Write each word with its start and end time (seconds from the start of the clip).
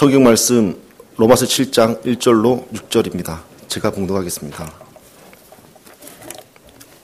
성경 0.00 0.22
말씀 0.22 0.80
로마서 1.18 1.44
7장 1.44 2.02
1절로 2.02 2.66
6절입니다. 2.72 3.40
제가 3.68 3.90
봉독하겠습니다. 3.90 4.72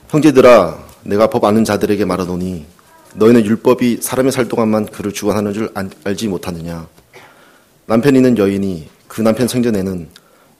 형제들아 0.09 0.83
내가 1.03 1.27
법 1.29 1.45
아는 1.45 1.63
자들에게 1.63 2.07
말하노니 2.07 2.65
너희는 3.17 3.45
율법이 3.45 3.99
사람의 4.01 4.33
살 4.33 4.49
동안만 4.49 4.87
그를 4.87 5.13
주관하는 5.13 5.53
줄 5.53 5.71
알지 6.05 6.29
못하느냐 6.29 6.89
남편 7.85 8.17
있는 8.17 8.39
여인이 8.39 8.89
그 9.09 9.21
남편 9.21 9.47
생전에는 9.47 10.09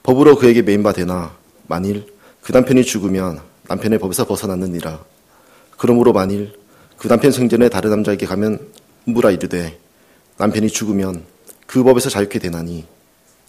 법으로 0.03 0.35
그에게 0.35 0.61
메인바 0.61 0.93
되나 0.93 1.35
만일 1.65 2.05
그 2.43 2.51
남편이 2.51 2.83
죽으면 2.83 3.39
남편의 3.67 3.97
법에서 3.97 4.27
벗어났느니라 4.27 5.03
그러므로 5.75 6.13
만일 6.13 6.53
그 6.97 7.07
남편 7.07 7.31
생전에 7.31 7.67
다른 7.69 7.89
남자에게 7.89 8.27
가면 8.27 8.59
음부라 9.07 9.31
이르되 9.31 9.79
남편이 10.37 10.69
죽으면 10.69 11.35
그 11.67 11.83
법에서 11.83 12.09
자유케 12.09 12.39
되나니 12.39 12.85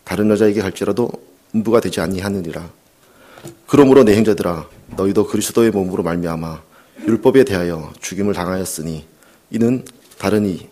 다른 0.05 0.29
여자에게 0.31 0.61
갈지라도 0.61 1.11
음부가 1.55 1.81
되지 1.81 2.01
아니하느니라. 2.01 2.71
그러므로 3.67 4.05
내 4.05 4.15
형제들아 4.17 4.69
너희도 4.97 5.27
그리스도의 5.27 5.71
몸으로 5.71 6.03
말미암아 6.03 6.61
율법에 7.07 7.45
대하여 7.45 7.93
죽임을 8.01 8.35
당하였으니 8.35 9.07
이는 9.51 9.85
다른 10.19 10.45
이 10.47 10.69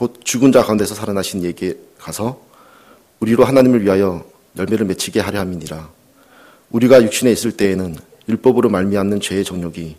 곧 0.00 0.14
죽은 0.24 0.50
자 0.50 0.62
가운데서 0.62 0.94
살아나신 0.94 1.42
이에게 1.42 1.78
가서 1.98 2.40
우리로 3.20 3.44
하나님을 3.44 3.84
위하여 3.84 4.24
열매를 4.56 4.86
맺히게 4.86 5.20
하려 5.20 5.40
함이니라. 5.40 5.90
우리가 6.70 7.02
육신에 7.02 7.30
있을 7.30 7.52
때에는 7.52 7.96
율법으로 8.26 8.70
말미암는 8.70 9.20
죄의 9.20 9.44
정욕이 9.44 9.96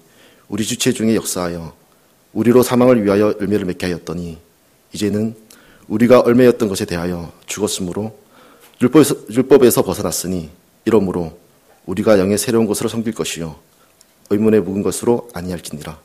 우리 0.48 0.66
주체 0.66 0.91
중에 0.91 1.13
역사하여 1.13 1.75
우리로 2.34 2.63
사망을 2.63 3.06
위하여 3.06 3.36
열매를 3.39 3.66
맺게 3.66 3.86
하였더니 3.86 4.39
이제는 4.94 5.36
우리가 5.92 6.22
얼매였던 6.22 6.70
것에 6.70 6.86
대하여 6.86 7.31
죽었으므로 7.45 8.17
율법에서, 8.81 9.16
율법에서 9.30 9.84
벗어났으니 9.84 10.50
이러므로 10.86 11.38
우리가 11.86 12.17
영의 12.17 12.38
새로운 12.38 12.66
것으로 12.66 12.88
섬길 12.88 13.14
것이요 13.14 13.56
의문에 14.30 14.62
묵은 14.62 14.81
것으로 14.84 15.28
아니할지니라. 15.34 16.00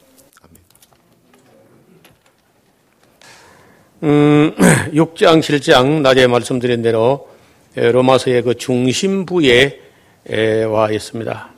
음, 4.03 4.55
6장, 4.93 5.41
7장 5.41 6.01
낮에 6.01 6.27
말씀드린 6.27 6.83
대로 6.83 7.29
로마서의 7.77 8.43
그 8.43 8.55
중심부에 8.57 9.81
와 10.69 10.91
있습니다. 10.91 11.51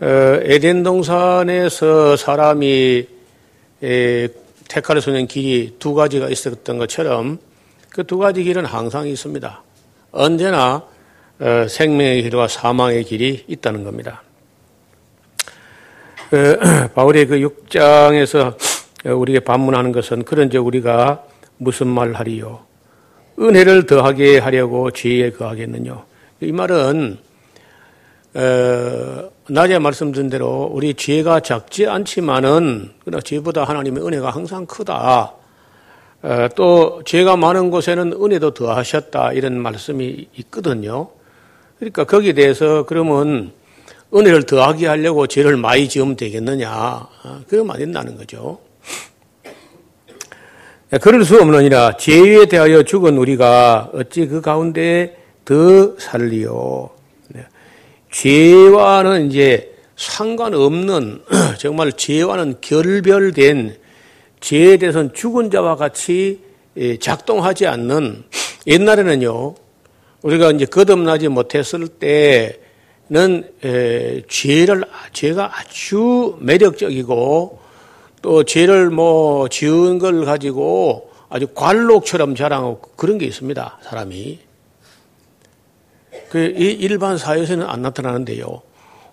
어, 0.00 0.06
에덴 0.42 0.82
동산에서 0.82 2.16
사람이 2.16 3.06
택하를 4.74 5.00
서는 5.00 5.28
길이 5.28 5.76
두 5.78 5.94
가지가 5.94 6.28
있었던 6.28 6.78
것처럼 6.78 7.38
그 7.90 8.02
두 8.02 8.18
가지 8.18 8.42
길은 8.42 8.64
항상 8.64 9.06
있습니다. 9.06 9.62
언제나 10.10 10.82
어, 11.38 11.66
생명의 11.68 12.22
길과 12.22 12.48
사망의 12.48 13.04
길이 13.04 13.44
있다는 13.46 13.84
겁니다. 13.84 14.22
어, 16.32 16.88
바울의 16.94 17.26
그 17.26 17.36
6장에서 17.38 18.56
우리에게 19.04 19.44
반문하는 19.44 19.92
것은 19.92 20.24
그런지 20.24 20.58
우리가 20.58 21.22
무슨 21.58 21.86
말 21.86 22.14
하리요? 22.14 22.64
은혜를 23.38 23.86
더하게 23.86 24.38
하려고 24.38 24.90
죄에 24.90 25.30
거하겠느냐? 25.30 26.04
이 26.40 26.50
말은 26.50 27.18
어, 28.34 29.30
낮에 29.48 29.78
말씀드린 29.78 30.30
대로 30.30 30.70
우리 30.72 30.94
죄가 30.94 31.40
작지 31.40 31.86
않지만은 31.86 32.92
그러나 33.04 33.20
죄보다 33.20 33.64
하나님의 33.64 34.06
은혜가 34.06 34.30
항상 34.30 34.64
크다. 34.64 35.34
어, 36.22 36.48
또 36.56 37.02
죄가 37.04 37.36
많은 37.36 37.70
곳에는 37.70 38.14
은혜도 38.14 38.54
더하셨다 38.54 39.34
이런 39.34 39.58
말씀이 39.58 40.28
있거든요. 40.36 41.10
그러니까 41.78 42.04
거기에 42.04 42.32
대해서 42.32 42.84
그러면 42.84 43.52
은혜를 44.14 44.44
더하게 44.44 44.86
하려고 44.86 45.26
죄를 45.26 45.58
많이 45.58 45.90
지으면 45.90 46.16
되겠느냐? 46.16 46.70
어, 46.70 47.40
그러면 47.46 47.74
안 47.74 47.80
된다는 47.80 48.16
거죠. 48.16 48.60
그럴 51.02 51.24
수 51.24 51.38
없느니라 51.40 51.96
죄에 51.98 52.46
대하여 52.46 52.84
죽은 52.84 53.18
우리가 53.18 53.90
어찌 53.92 54.26
그 54.26 54.40
가운데 54.40 55.18
더 55.44 55.98
살리요? 55.98 56.93
죄와는 58.14 59.30
이제 59.30 59.74
상관없는 59.96 61.22
정말 61.58 61.92
죄와는 61.92 62.56
결별된 62.60 63.76
죄에 64.40 64.76
대해서는 64.76 65.12
죽은 65.14 65.50
자와 65.50 65.74
같이 65.74 66.40
예, 66.76 66.96
작동하지 66.96 67.66
않는 67.66 68.22
옛날에는요 68.68 69.54
우리가 70.22 70.52
이제 70.52 70.64
거듭나지 70.64 71.28
못했을 71.28 71.88
때는 71.88 73.50
죄를 74.28 74.84
죄가 75.12 75.58
아주 75.58 76.36
매력적이고 76.40 77.58
또 78.22 78.44
죄를 78.44 78.90
뭐 78.90 79.48
지은 79.48 79.98
걸 79.98 80.24
가지고 80.24 81.10
아주 81.28 81.48
관록처럼 81.48 82.36
자랑하고 82.36 82.80
그런 82.96 83.18
게 83.18 83.26
있습니다 83.26 83.78
사람이 83.82 84.38
그 86.34 86.40
일반 86.40 87.16
사회에서는 87.16 87.64
안 87.64 87.82
나타나는데요. 87.82 88.60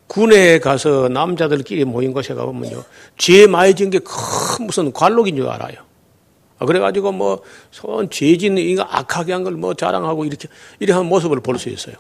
군에 0.07 0.57
가서 0.57 1.07
남자들끼리 1.07 1.85
모인 1.85 2.13
곳에 2.13 2.33
가보면요. 2.33 2.83
죄 3.19 3.45
많이 3.45 3.75
지은 3.75 3.91
게 3.91 3.99
큰 3.99 4.65
무슨 4.65 4.91
관록인 4.91 5.35
줄 5.35 5.47
알아요. 5.47 5.75
아, 6.57 6.65
그래가지고 6.65 7.11
뭐, 7.11 7.43
손 7.69 8.09
죄진 8.09 8.57
이가 8.57 8.87
악하게 8.97 9.33
한 9.33 9.43
걸 9.43 9.53
뭐 9.53 9.75
자랑하고 9.75 10.25
이렇게, 10.25 10.47
이렇게 10.79 10.93
한 10.93 11.05
모습을 11.05 11.41
볼 11.41 11.59
수 11.59 11.69
있어요. 11.69 11.93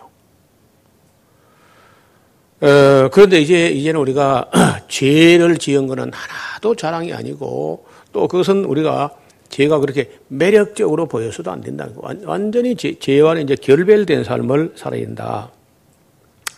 어, 2.61 3.09
그런데 3.11 3.39
이제, 3.41 3.67
이제는 3.69 3.99
우리가 3.99 4.49
죄를 4.89 5.59
지은 5.59 5.85
거는 5.85 6.11
하나도 6.11 6.75
자랑이 6.75 7.13
아니고 7.13 7.85
또 8.11 8.27
그것은 8.27 8.65
우리가 8.65 9.11
죄가 9.51 9.79
그렇게 9.79 10.09
매력적으로 10.29 11.05
보여서도 11.05 11.51
안 11.51 11.61
된다는 11.61 11.93
거. 11.95 12.01
완전히 12.23 12.75
죄, 12.75 12.97
죄와는 12.97 13.43
이제 13.43 13.55
결별된 13.55 14.23
삶을 14.23 14.73
살아야 14.75 15.01
된다. 15.01 15.51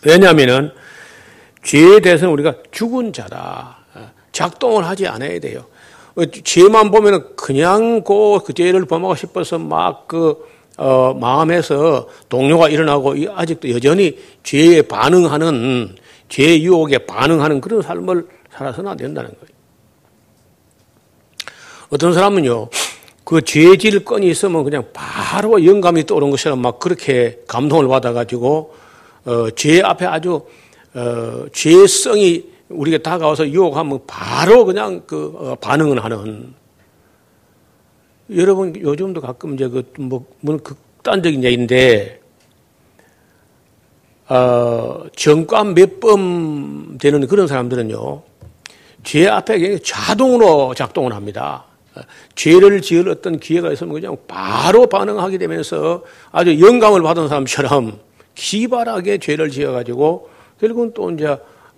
왜냐하면은 0.06 0.70
죄에 1.62 2.00
대해서는 2.00 2.32
우리가 2.32 2.54
죽은 2.70 3.12
자다. 3.12 3.84
작동을 4.32 4.86
하지 4.86 5.06
않아야 5.06 5.38
돼요. 5.38 5.64
죄만 6.44 6.90
보면은 6.90 7.36
그냥 7.36 8.02
그, 8.02 8.38
그 8.44 8.52
죄를 8.52 8.84
범하고 8.84 9.14
싶어서 9.14 9.58
막 9.58 10.06
그, 10.06 10.46
어, 10.76 11.14
마음에서 11.14 12.08
동료가 12.28 12.68
일어나고 12.68 13.14
아직도 13.34 13.70
여전히 13.70 14.18
죄에 14.42 14.82
반응하는, 14.82 15.96
죄 16.28 16.60
유혹에 16.60 16.98
반응하는 16.98 17.60
그런 17.60 17.80
삶을 17.80 18.26
살아서는 18.50 18.90
안 18.90 18.96
된다는 18.96 19.30
거예요. 19.30 19.53
어떤 21.90 22.12
사람은요, 22.12 22.68
그 23.24 23.42
죄질 23.42 24.04
건이 24.04 24.28
있으면 24.28 24.64
그냥 24.64 24.84
바로 24.92 25.64
영감이 25.64 26.04
떠오른 26.06 26.30
것처럼 26.30 26.60
막 26.60 26.78
그렇게 26.78 27.40
감동을 27.46 27.88
받아가지고, 27.88 28.74
어, 29.24 29.50
죄 29.56 29.80
앞에 29.80 30.04
아주, 30.06 30.42
어, 30.94 31.46
죄성이 31.52 32.44
우리가 32.68 32.98
다가와서 32.98 33.48
유혹하면 33.48 34.00
바로 34.06 34.64
그냥 34.64 35.02
그, 35.06 35.32
어, 35.36 35.54
반응을 35.60 36.04
하는. 36.04 36.54
여러분, 38.34 38.74
요즘도 38.78 39.20
가끔 39.20 39.54
이제 39.54 39.68
그, 39.68 39.90
뭐, 39.98 40.26
뭐 40.40 40.56
극단적인 40.58 41.44
얘기인데, 41.44 42.20
어, 44.28 45.04
정관 45.16 45.74
몇번 45.74 46.98
되는 46.98 47.26
그런 47.26 47.46
사람들은요, 47.46 48.22
죄 49.02 49.28
앞에 49.28 49.78
자동으로 49.78 50.74
작동을 50.74 51.12
합니다. 51.12 51.64
죄를 52.34 52.80
지을 52.80 53.08
어떤 53.08 53.38
기회가 53.38 53.72
있으면 53.72 53.92
그냥 53.92 54.16
바로 54.26 54.86
반응하게 54.86 55.38
되면서 55.38 56.02
아주 56.32 56.60
영감을 56.60 57.02
받은 57.02 57.28
사람처럼 57.28 57.98
기발하게 58.34 59.18
죄를 59.18 59.50
지어가지고 59.50 60.30
결국은 60.60 60.92
또 60.94 61.10
이제 61.10 61.36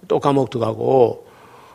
또 0.08 0.18
감옥 0.20 0.50
들어가고 0.50 1.26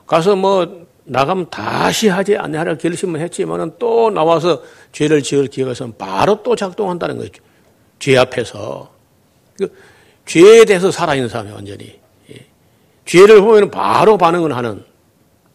가서 0.08 0.36
뭐 0.36 0.86
나가면 1.04 1.50
다시 1.50 2.08
하지 2.08 2.38
않으라 2.38 2.78
결심을 2.78 3.20
했지만은 3.22 3.74
또 3.80 4.10
나와서 4.10 4.62
죄를 4.92 5.22
지을 5.22 5.48
기회가 5.48 5.72
있으면 5.72 5.94
바로 5.98 6.42
또 6.44 6.56
작동한다는 6.56 7.18
거죠. 7.18 7.44
죄 8.00 8.18
앞에서. 8.18 8.92
그 9.58 9.74
죄에 10.26 10.66
대해서 10.66 10.92
살아있는 10.92 11.30
사람이 11.30 11.52
완전히. 11.52 12.00
예. 12.32 12.46
죄를 13.06 13.42
보면 13.42 13.72
바로 13.72 14.18
반응을 14.18 14.56
하는. 14.56 14.84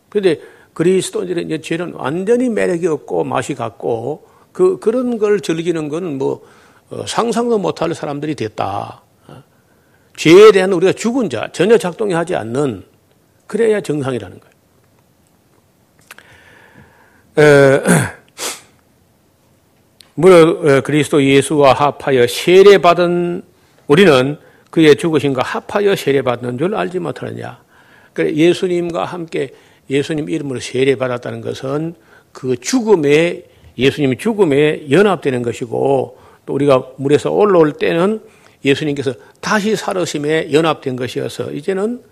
그런데 0.08 0.40
그리스도인들의 0.76 1.46
이제 1.46 1.58
죄는 1.58 1.94
완전히 1.94 2.50
매력이 2.50 2.86
없고 2.86 3.24
맛이 3.24 3.54
같고 3.54 4.28
그, 4.52 4.78
그런 4.78 5.16
걸 5.16 5.40
즐기는 5.40 5.88
것은 5.88 6.18
뭐 6.18 6.46
어, 6.90 7.06
상상도 7.06 7.56
못할 7.56 7.94
사람들이 7.94 8.34
됐다. 8.34 9.00
어? 9.26 9.42
죄에 10.16 10.52
대한 10.52 10.74
우리가 10.74 10.92
죽은 10.92 11.30
자, 11.30 11.48
전혀 11.52 11.78
작동이 11.78 12.12
하지 12.12 12.36
않는 12.36 12.84
그래야 13.46 13.80
정상이라는 13.80 14.38
거예요. 17.34 17.78
에, 17.78 17.82
무릇 20.14 20.84
그리스도 20.84 21.24
예수와 21.24 21.72
합하여 21.72 22.26
세례받은 22.26 23.42
우리는 23.86 24.38
그의 24.70 24.96
죽으심과 24.96 25.42
합하여 25.42 25.96
세례받는 25.96 26.58
줄 26.58 26.74
알지 26.74 26.98
못하느냐. 26.98 27.64
그래 28.12 28.34
예수님과 28.34 29.06
함께 29.06 29.54
예수님 29.88 30.28
이름으로 30.28 30.60
세례받았다는 30.60 31.40
것은 31.40 31.94
그 32.32 32.56
죽음에 32.56 33.44
예수님이 33.78 34.16
죽음에 34.18 34.90
연합되는 34.90 35.42
것이고 35.42 36.18
또 36.46 36.54
우리가 36.54 36.90
물에서 36.96 37.30
올라올 37.30 37.72
때는 37.74 38.20
예수님께서 38.64 39.14
다시 39.40 39.76
살으심에 39.76 40.52
연합된 40.52 40.96
것이어서 40.96 41.52
이제는 41.52 42.02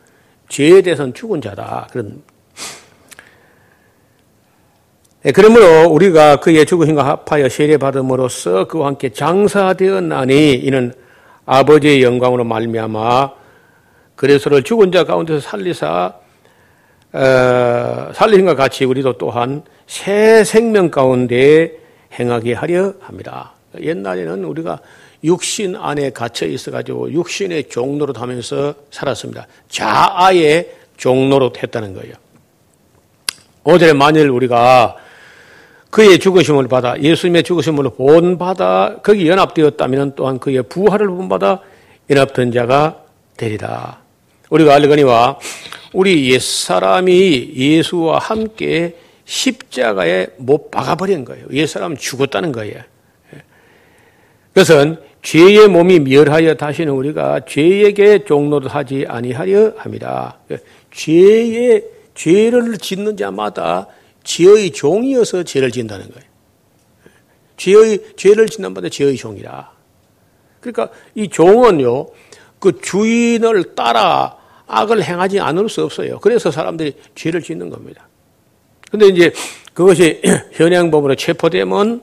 죄에 0.48 0.82
대해서는 0.82 1.14
죽은 1.14 1.40
자다. 1.40 1.88
그런 1.90 2.22
예, 5.26 5.32
그러므로 5.32 5.88
우리가 5.88 6.36
그의 6.36 6.66
죽으심과 6.66 7.02
합하여 7.24 7.48
세례받음으로써 7.48 8.66
그와 8.66 8.88
함께 8.88 9.08
장사되었나니 9.08 10.52
이는 10.52 10.92
아버지의 11.46 12.02
영광으로 12.02 12.44
말미암아 12.44 13.32
그리스도를 14.16 14.62
죽은 14.62 14.92
자 14.92 15.04
가운데서 15.04 15.40
살리사 15.40 16.12
어, 16.12 16.23
살리심과 17.14 18.56
같이 18.56 18.84
우리도 18.84 19.18
또한 19.18 19.62
새 19.86 20.42
생명 20.42 20.90
가운데 20.90 21.72
행하게 22.18 22.54
하려 22.54 22.94
합니다. 23.00 23.52
옛날에는 23.80 24.44
우리가 24.44 24.80
육신 25.22 25.76
안에 25.76 26.10
갇혀 26.10 26.46
있어가지고 26.46 27.12
육신의 27.12 27.68
종로로 27.68 28.12
하면서 28.16 28.74
살았습니다. 28.90 29.46
자아의 29.68 30.72
종로로 30.96 31.52
했다는 31.56 31.94
거예요. 31.94 32.14
오절에 33.64 33.94
만일 33.94 34.28
우리가 34.28 34.96
그의 35.90 36.18
죽으심을 36.18 36.68
받아 36.68 37.00
예수님의 37.00 37.44
죽으심을 37.44 37.90
본받아 37.96 38.96
거기 39.02 39.28
연합되었다면 39.28 40.14
또한 40.16 40.38
그의 40.38 40.64
부활을 40.64 41.06
본받아 41.06 41.60
연합된 42.10 42.52
자가 42.52 43.02
되리라. 43.36 44.03
우리가 44.54 44.74
알거니와 44.74 45.38
우리 45.92 46.32
옛사람이 46.32 47.54
예수와 47.56 48.18
함께 48.18 48.96
십자가에 49.24 50.28
못 50.36 50.70
박아버린 50.70 51.24
거예요. 51.24 51.46
옛사람은 51.50 51.96
죽었다는 51.96 52.52
거예요. 52.52 52.80
그것은 54.52 54.98
죄의 55.22 55.66
몸이 55.68 56.00
멸하여 56.00 56.54
다시는 56.54 56.92
우리가 56.92 57.40
죄에게 57.48 58.24
종로하지 58.24 59.06
아니하려 59.08 59.72
합니다. 59.76 60.38
죄의 60.92 61.84
죄를 62.14 62.78
짓는 62.78 63.16
자마다 63.16 63.88
죄의 64.22 64.70
종이어서 64.70 65.42
죄를 65.42 65.72
짓는다는 65.72 66.08
거예요. 66.10 66.28
죄의, 67.56 68.14
죄를 68.16 68.46
짓는 68.46 68.74
바다 68.74 68.88
죄의 68.88 69.16
종이라. 69.16 69.72
그러니까 70.60 70.90
이 71.14 71.28
종은요, 71.28 72.06
그 72.60 72.80
주인을 72.80 73.74
따라 73.74 74.43
악을 74.66 75.02
행하지 75.02 75.40
않을 75.40 75.68
수 75.68 75.84
없어요. 75.84 76.18
그래서 76.20 76.50
사람들이 76.50 76.94
죄를 77.14 77.42
짓는 77.42 77.70
겁니다. 77.70 78.08
근데 78.90 79.08
이제 79.08 79.32
그것이 79.72 80.22
현행법으로 80.52 81.16
체포되면 81.16 82.02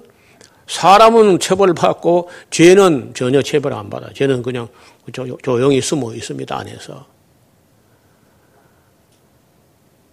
사람은 0.67 1.39
처벌받고 1.39 2.29
죄는 2.49 3.13
전혀 3.13 3.41
처벌 3.41 3.73
안 3.73 3.89
받아. 3.89 4.11
죄는 4.13 4.41
그냥 4.41 4.67
조용히 5.41 5.81
숨어 5.81 6.13
있습니다, 6.13 6.57
안에서. 6.57 7.05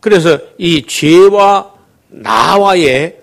그래서 0.00 0.38
이 0.58 0.84
죄와 0.86 1.74
나와의 2.08 3.20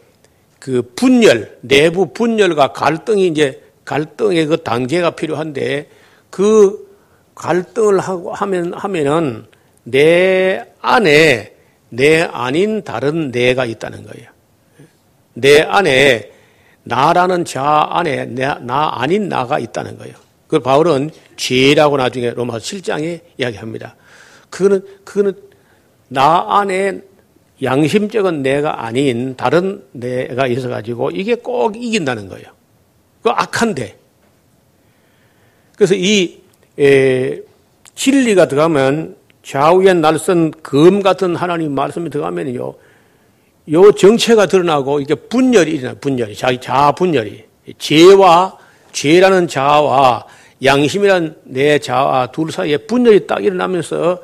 그 0.60 0.82
분열, 0.96 1.58
내부 1.62 2.14
분열과 2.14 2.74
갈등이 2.74 3.28
이제 3.28 3.62
갈등의 3.86 4.46
그 4.48 4.58
단계가 4.64 5.12
필요한데 5.12 5.90
그 6.30 6.85
갈등을 7.36 8.00
하고 8.00 8.34
하면 8.34 8.74
하면은 8.74 9.46
내 9.84 10.66
안에 10.82 11.54
내 11.90 12.22
아닌 12.22 12.84
다른 12.84 13.32
내가 13.32 13.66
있다는 13.66 14.06
거예요. 14.06 14.30
내 15.34 15.62
안에 15.62 16.32
나라는 16.84 17.46
자 17.46 17.88
안에 17.90 18.26
나, 18.26 18.60
나 18.60 18.92
아닌 18.96 19.30
나가 19.30 19.60
있다는 19.60 19.98
거예요. 19.98 20.16
그 20.48 20.60
바울은 20.60 21.12
죄라고 21.36 21.98
나중에 21.98 22.32
로마 22.32 22.58
7장에 22.58 23.22
이야기합니다. 23.38 23.96
그거는 24.50 24.82
그거는 25.04 25.34
나 26.08 26.60
안에 26.60 27.02
양심적인 27.62 28.44
내가 28.44 28.86
아닌 28.86 29.36
다른 29.36 29.84
내가 29.92 30.48
있어 30.48 30.70
가지고 30.70 31.12
이게 31.12 31.36
꼭 31.36 31.76
이긴다는 31.76 32.30
거예요. 32.30 32.48
그 33.22 33.30
악한데. 33.30 33.98
그래서 35.76 35.96
이 35.96 36.45
에, 36.80 37.42
진리가 37.96 38.48
들어가면 38.48 39.16
좌우에 39.44 39.94
날선 39.94 40.52
금 40.64 41.02
같은 41.02 41.36
하나님 41.36 41.74
말씀이 41.74 42.10
들어가면요. 42.10 42.74
요 43.72 43.92
정체가 43.92 44.48
드러나고 44.48 45.00
이게 45.00 45.16
분열이 45.16 45.72
일어나 45.72 45.96
분열이 46.00 46.36
자기 46.36 46.60
자아 46.60 46.92
분열이 46.92 47.46
죄와 47.78 48.58
죄라는 48.92 49.48
자아와 49.48 50.26
양심이란 50.64 51.38
내 51.46 51.80
자아 51.80 52.28
둘 52.32 52.52
사이에 52.52 52.78
분열이 52.78 53.28
딱 53.28 53.44
일어나면서 53.44 54.22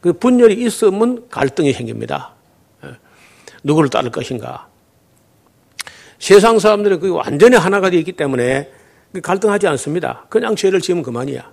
그 0.00 0.12
분열이 0.12 0.54
있으면 0.64 1.28
갈등이 1.30 1.72
생깁니다. 1.72 2.34
누구를 3.62 3.88
따를 3.88 4.10
것인가. 4.10 4.68
세상 6.18 6.58
사람들은 6.58 7.00
그 7.00 7.10
완전히 7.10 7.56
하나가 7.56 7.90
되어 7.90 7.98
있기 7.98 8.12
때문에 8.12 8.70
갈등하지 9.22 9.66
않습니다. 9.68 10.26
그냥 10.28 10.54
죄를 10.56 10.80
지으면 10.80 11.02
그만이야. 11.02 11.50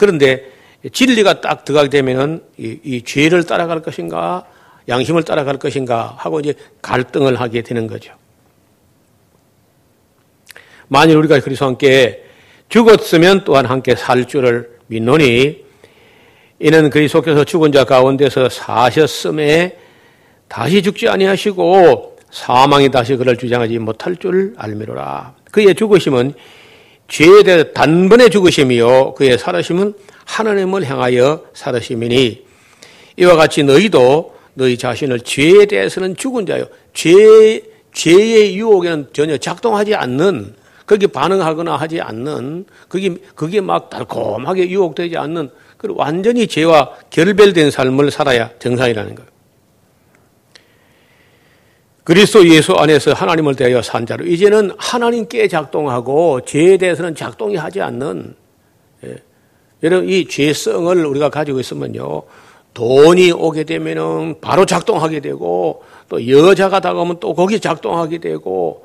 그런데 0.00 0.50
진리가 0.90 1.42
딱 1.42 1.66
들어가게 1.66 1.90
되면은 1.90 2.42
이, 2.56 2.80
이 2.82 3.02
죄를 3.02 3.44
따라갈 3.44 3.82
것인가, 3.82 4.46
양심을 4.88 5.24
따라갈 5.24 5.58
것인가 5.58 6.14
하고 6.16 6.40
이제 6.40 6.54
갈등을 6.80 7.38
하게 7.38 7.60
되는 7.60 7.86
거죠. 7.86 8.14
만일 10.88 11.18
우리가 11.18 11.38
그리스도 11.40 11.66
함께 11.66 12.24
죽었으면 12.70 13.44
또한 13.44 13.66
함께 13.66 13.94
살 13.94 14.24
줄을 14.24 14.78
믿노니 14.86 15.64
이는 16.60 16.88
그리스도께서 16.88 17.44
죽은 17.44 17.72
자 17.72 17.84
가운데서 17.84 18.48
사셨음에 18.48 19.76
다시 20.48 20.82
죽지 20.82 21.08
아니하시고 21.08 22.16
사망이 22.30 22.90
다시 22.90 23.16
그를 23.16 23.36
주장하지 23.36 23.78
못할 23.78 24.16
줄 24.16 24.54
알미로라. 24.56 25.34
그의 25.50 25.74
죽으심은 25.74 26.32
죄에 27.10 27.42
대해 27.42 27.72
단번에 27.72 28.28
죽으심이요 28.28 29.14
그의 29.14 29.36
살으심은 29.36 29.94
하나님을 30.24 30.88
향하여 30.88 31.44
살으심이니 31.52 32.44
이와 33.16 33.36
같이 33.36 33.62
너희도 33.64 34.34
너희 34.54 34.78
자신을 34.78 35.20
죄에 35.20 35.66
대해서는 35.66 36.16
죽은 36.16 36.46
자요. 36.46 36.64
죄 36.94 37.62
죄의 37.92 38.56
유혹에는 38.56 39.08
전혀 39.12 39.36
작동하지 39.36 39.94
않는 39.96 40.54
거기 40.86 41.06
반응하거나 41.08 41.76
하지 41.76 42.00
않는 42.00 42.66
그게 42.88 43.16
그게 43.34 43.60
막 43.60 43.90
달콤하게 43.90 44.70
유혹되지 44.70 45.16
않는 45.16 45.50
그 45.76 45.88
완전히 45.96 46.46
죄와 46.46 46.90
결별된 47.10 47.70
삶을 47.70 48.10
살아야 48.10 48.50
정상이라는 48.60 49.14
거예요. 49.16 49.30
그리스도 52.04 52.48
예수 52.48 52.72
안에서 52.72 53.12
하나님을 53.12 53.54
대하여 53.56 53.82
산 53.82 54.06
자로 54.06 54.24
이제는 54.24 54.72
하나님께 54.78 55.48
작동하고 55.48 56.40
죄에 56.42 56.76
대해서는 56.76 57.14
작동이 57.14 57.56
하지 57.56 57.80
않는 57.80 58.34
예. 59.04 59.16
여러분 59.82 60.08
이 60.08 60.26
죄성을 60.26 61.04
우리가 61.04 61.30
가지고 61.30 61.60
있으면요 61.60 62.22
돈이 62.74 63.32
오게 63.32 63.64
되면은 63.64 64.40
바로 64.40 64.64
작동하게 64.64 65.20
되고 65.20 65.82
또 66.08 66.26
여자가 66.28 66.80
다가오면 66.80 67.20
또 67.20 67.34
거기 67.34 67.60
작동하게 67.60 68.18
되고 68.18 68.84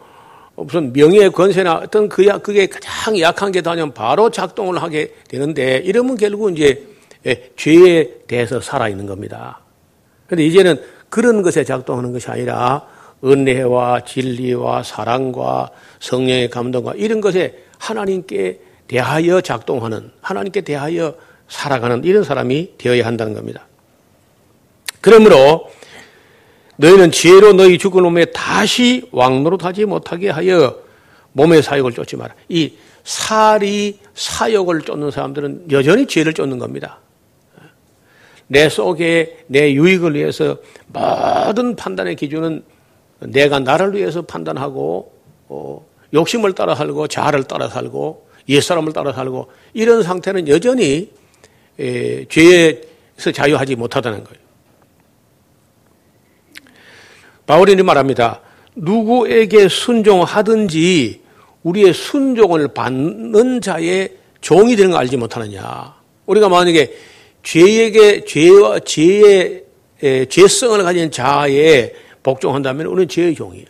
무슨 0.55 0.93
명예 0.93 1.29
권세나 1.29 1.75
어떤 1.84 2.07
그 2.07 2.25
그게 2.39 2.67
가장 2.67 3.19
약한 3.19 3.51
게 3.51 3.62
다면 3.62 3.93
바로 3.93 4.29
작동을 4.29 4.81
하게 4.81 5.13
되는데 5.27 5.77
이러면 5.77 6.17
결국 6.17 6.51
이제 6.51 6.86
예, 7.25 7.50
죄에 7.55 8.25
대해서 8.27 8.62
살아 8.62 8.88
있는 8.88 9.05
겁니다. 9.05 9.60
그런데 10.27 10.45
이제는 10.45 10.81
그런 11.10 11.41
것에 11.41 11.63
작동하는 11.63 12.12
것이 12.13 12.29
아니라 12.29 12.86
은혜와 13.25 14.01
진리와 14.05 14.84
사랑과 14.84 15.70
성령의 16.00 16.50
감동과 16.50 16.94
이런 16.96 17.22
것에 17.22 17.63
하나님께 17.79 18.60
대하여 18.88 19.41
작동하는 19.41 20.12
하나님께 20.22 20.62
대하여 20.62 21.15
살아가는 21.48 22.03
이런 22.03 22.24
사람이 22.24 22.77
되어야 22.77 23.05
한다는 23.05 23.34
겁니다. 23.34 23.67
그러므로 25.01 25.70
너희는 26.77 27.12
지혜로 27.12 27.53
너희 27.53 27.77
죽은 27.77 28.03
몸에 28.03 28.25
다시 28.25 29.08
왕노릇하지 29.12 29.86
못하게 29.86 30.29
하여 30.29 30.77
몸의 31.34 31.63
사욕을 31.63 31.94
쫓지 31.94 32.15
마라. 32.15 32.34
이 32.50 32.74
살이 33.03 34.00
사욕을 34.13 34.82
쫓는 34.82 35.12
사람들은 35.12 35.72
여전히 35.72 36.08
죄를 36.08 36.34
쫓는 36.34 36.58
겁니다. 36.58 37.00
내 38.48 38.70
속에 38.70 39.46
내 39.48 39.74
유익을 39.74 40.15
위해서 40.15 40.58
모든 40.88 41.75
판단의 41.75 42.15
기준은 42.15 42.63
내가 43.19 43.60
나를 43.60 43.95
위해서 43.95 44.22
판단하고 44.22 45.12
어, 45.48 45.86
욕심을 46.13 46.53
따라 46.53 46.75
살고 46.75 47.07
자아를 47.07 47.43
따라 47.43 47.69
살고 47.69 48.27
옛사람을 48.48 48.93
따라 48.93 49.13
살고 49.13 49.50
이런 49.74 50.03
상태는 50.03 50.48
여전히 50.48 51.12
에, 51.79 52.25
죄에서 52.25 53.31
자유하지 53.34 53.75
못하다는 53.75 54.24
거예요. 54.24 54.45
바울이 57.45 57.75
말합니다. 57.75 58.41
누구에게 58.75 59.67
순종하든지 59.67 61.22
우리의 61.63 61.93
순종을 61.93 62.69
받는 62.69 63.62
자의 63.62 64.13
종이 64.41 64.75
되는 64.75 64.91
거 64.91 64.98
알지 64.98 65.17
못하느냐. 65.17 65.95
우리가 66.25 66.50
만약에 66.50 66.95
죄에게 67.43 68.25
죄와 68.25 68.79
죄의 68.79 69.63
죄성을 70.29 70.84
가진 70.84 71.12
자에 71.12 71.93
복종한다면 72.25 72.88
우리는 72.88 73.08
죄의 73.08 73.36
종이에요. 73.36 73.67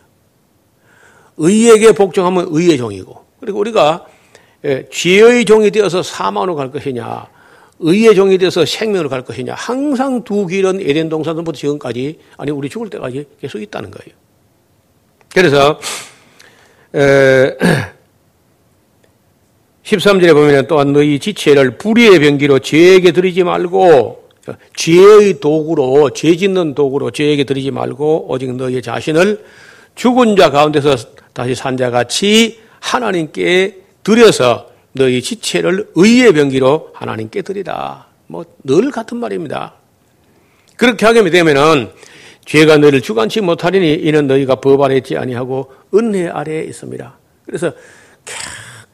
의에게 1.36 1.92
복종하면 1.92 2.46
의의 2.48 2.78
종이고 2.78 3.22
그리고 3.38 3.58
우리가 3.58 4.06
죄의 4.90 5.44
종이 5.44 5.70
되어서 5.70 6.02
사망으로 6.02 6.54
갈 6.54 6.70
것이냐 6.72 7.28
의의 7.80 8.14
종이 8.14 8.38
되어서 8.38 8.64
생명으로 8.64 9.10
갈 9.10 9.22
것이냐 9.22 9.52
항상 9.52 10.24
두 10.24 10.46
길은 10.46 10.80
에덴 10.80 11.10
동산부터 11.10 11.52
지금까지 11.52 12.18
아니 12.38 12.50
우리 12.50 12.70
죽을 12.70 12.88
때까지 12.88 13.26
계속 13.38 13.60
있다는 13.60 13.90
거예요. 13.90 14.16
그래서 15.34 15.78
13절에 19.84 20.32
보면 20.32 20.66
또한 20.66 20.94
너희 20.94 21.18
지체를 21.18 21.76
불의의 21.76 22.20
병기로 22.20 22.60
죄에게 22.60 23.12
드리지 23.12 23.44
말고 23.44 24.25
죄의 24.74 25.40
도구로 25.40 26.10
죄 26.10 26.36
짓는 26.36 26.74
도구로 26.74 27.10
죄에게 27.10 27.44
드리지 27.44 27.70
말고 27.70 28.30
오직 28.30 28.54
너희 28.54 28.80
자신을 28.82 29.44
죽은 29.94 30.36
자 30.36 30.50
가운데서 30.50 30.96
다시 31.32 31.54
산 31.54 31.76
자 31.76 31.90
같이 31.90 32.60
하나님께 32.80 33.78
드려서 34.04 34.70
너희 34.92 35.20
지체를 35.20 35.88
의의 35.94 36.32
병기로 36.32 36.90
하나님께 36.94 37.42
드리라. 37.42 38.06
뭐 38.28 38.44
늘 38.64 38.90
같은 38.90 39.18
말입니다. 39.18 39.74
그렇게 40.76 41.06
하게 41.06 41.28
되면은 41.30 41.90
죄가 42.44 42.76
너희를 42.78 43.00
주관치 43.00 43.40
못하리니 43.40 43.94
이는 43.94 44.26
너희가 44.26 44.56
법 44.56 44.80
아래 44.82 44.96
있지 44.96 45.16
아니하고 45.16 45.72
은혜 45.94 46.28
아래에 46.28 46.62
있습니다. 46.64 47.18
그래서 47.44 47.72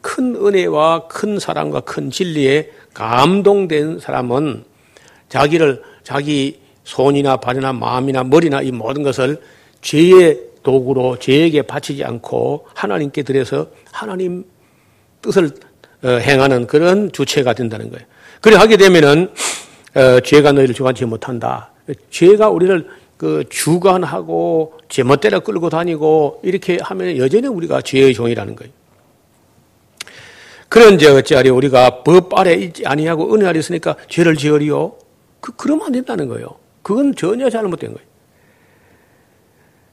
큰 0.01 0.35
은혜와 0.35 1.07
큰 1.07 1.39
사랑과 1.39 1.79
큰 1.81 2.09
진리에 2.11 2.71
감동된 2.93 3.99
사람은 3.99 4.65
자기를 5.33 5.81
자기 6.03 6.59
손이나 6.83 7.37
발이나 7.37 7.73
마음이나 7.73 8.23
머리나 8.23 8.61
이 8.61 8.71
모든 8.71 9.01
것을 9.01 9.41
죄의 9.81 10.39
도구로 10.61 11.17
죄에게 11.17 11.63
바치지 11.63 12.03
않고 12.03 12.67
하나님께 12.75 13.23
드려서 13.23 13.67
하나님 13.91 14.45
뜻을 15.23 15.49
어, 16.03 16.07
행하는 16.07 16.67
그런 16.67 17.11
주체가 17.11 17.53
된다는 17.53 17.89
거예요. 17.89 18.05
그래 18.41 18.57
하게 18.57 18.77
되면은 18.77 19.31
어, 19.95 20.19
죄가 20.19 20.51
너희를 20.51 20.75
주관치 20.75 21.05
못한다. 21.05 21.71
죄가 22.11 22.49
우리를 22.49 22.87
그 23.17 23.43
주관하고 23.49 24.73
제멋대로 24.87 25.39
끌고 25.39 25.71
다니고 25.71 26.41
이렇게 26.43 26.77
하면 26.79 27.17
여전히 27.17 27.47
우리가 27.47 27.81
죄의 27.81 28.13
종이라는 28.13 28.55
거예요. 28.55 28.71
그런지 30.69 31.07
어찌하리 31.07 31.49
우리가 31.49 32.03
법 32.03 32.37
아래 32.37 32.53
있지 32.53 32.85
아니하고 32.85 33.33
은혜 33.33 33.47
아래 33.47 33.57
있으니까 33.57 33.95
죄를 34.09 34.35
지으리요? 34.35 35.02
그, 35.43 35.51
그러면 35.57 35.87
안 35.87 35.91
된다는 35.91 36.29
거예요. 36.29 36.47
그건 36.81 37.13
전혀 37.15 37.49
잘못된 37.49 37.93
거예요. 37.93 38.07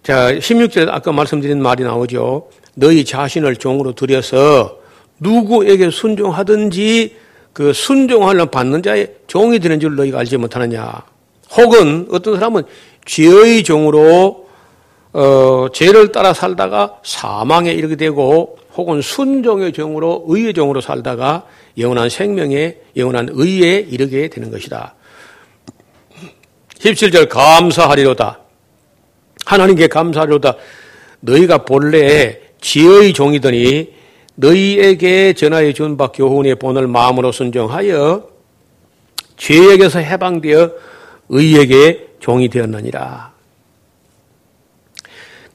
자, 0.05 0.33
16절에 0.33 0.89
아까 0.89 1.11
말씀드린 1.11 1.61
말이 1.61 1.83
나오죠. 1.83 2.49
너희 2.75 3.05
자신을 3.05 3.57
종으로 3.57 3.93
들여서 3.93 4.79
누구에게 5.19 5.91
순종하든지 5.91 7.17
그 7.53 7.73
순종하려 7.73 8.47
받는 8.47 8.85
자의 8.85 9.13
종이 9.27 9.59
되는 9.59 9.81
줄 9.81 9.97
너희가 9.97 10.21
알지 10.21 10.37
못하느냐. 10.37 11.03
혹은 11.57 12.07
어떤 12.13 12.35
사람은 12.35 12.63
죄의 13.05 13.65
종으로 13.65 14.49
어, 15.13 15.67
죄를 15.73 16.13
따라 16.13 16.33
살다가 16.33 17.01
사망에 17.03 17.73
이르게 17.73 17.97
되고 17.97 18.57
혹은 18.75 19.03
순종의 19.03 19.73
종으로 19.73 20.27
의의 20.29 20.55
종으로 20.55 20.81
살다가 20.81 21.45
영원한 21.77 22.09
생명에 22.09 22.77
영원한 22.97 23.31
의에 23.33 23.81
이르게 23.81 24.29
되는 24.29 24.53
것이다. 24.53 24.95
17절 26.81 27.29
감사하리로다. 27.29 28.41
하나님께 29.45 29.87
감사하리로다. 29.89 30.57
너희가 31.21 31.59
본래 31.65 32.41
지의 32.61 33.13
종이더니 33.13 33.93
너희에게 34.37 35.35
전하여 35.35 35.73
준 35.73 35.97
바 35.97 36.09
교훈의 36.09 36.55
본을 36.55 36.87
마음으로 36.87 37.33
순종하여 37.33 38.29
죄에게서 39.37 39.99
해방되어 39.99 40.71
의에게 41.29 42.09
종이 42.21 42.49
되었느니라. 42.49 43.31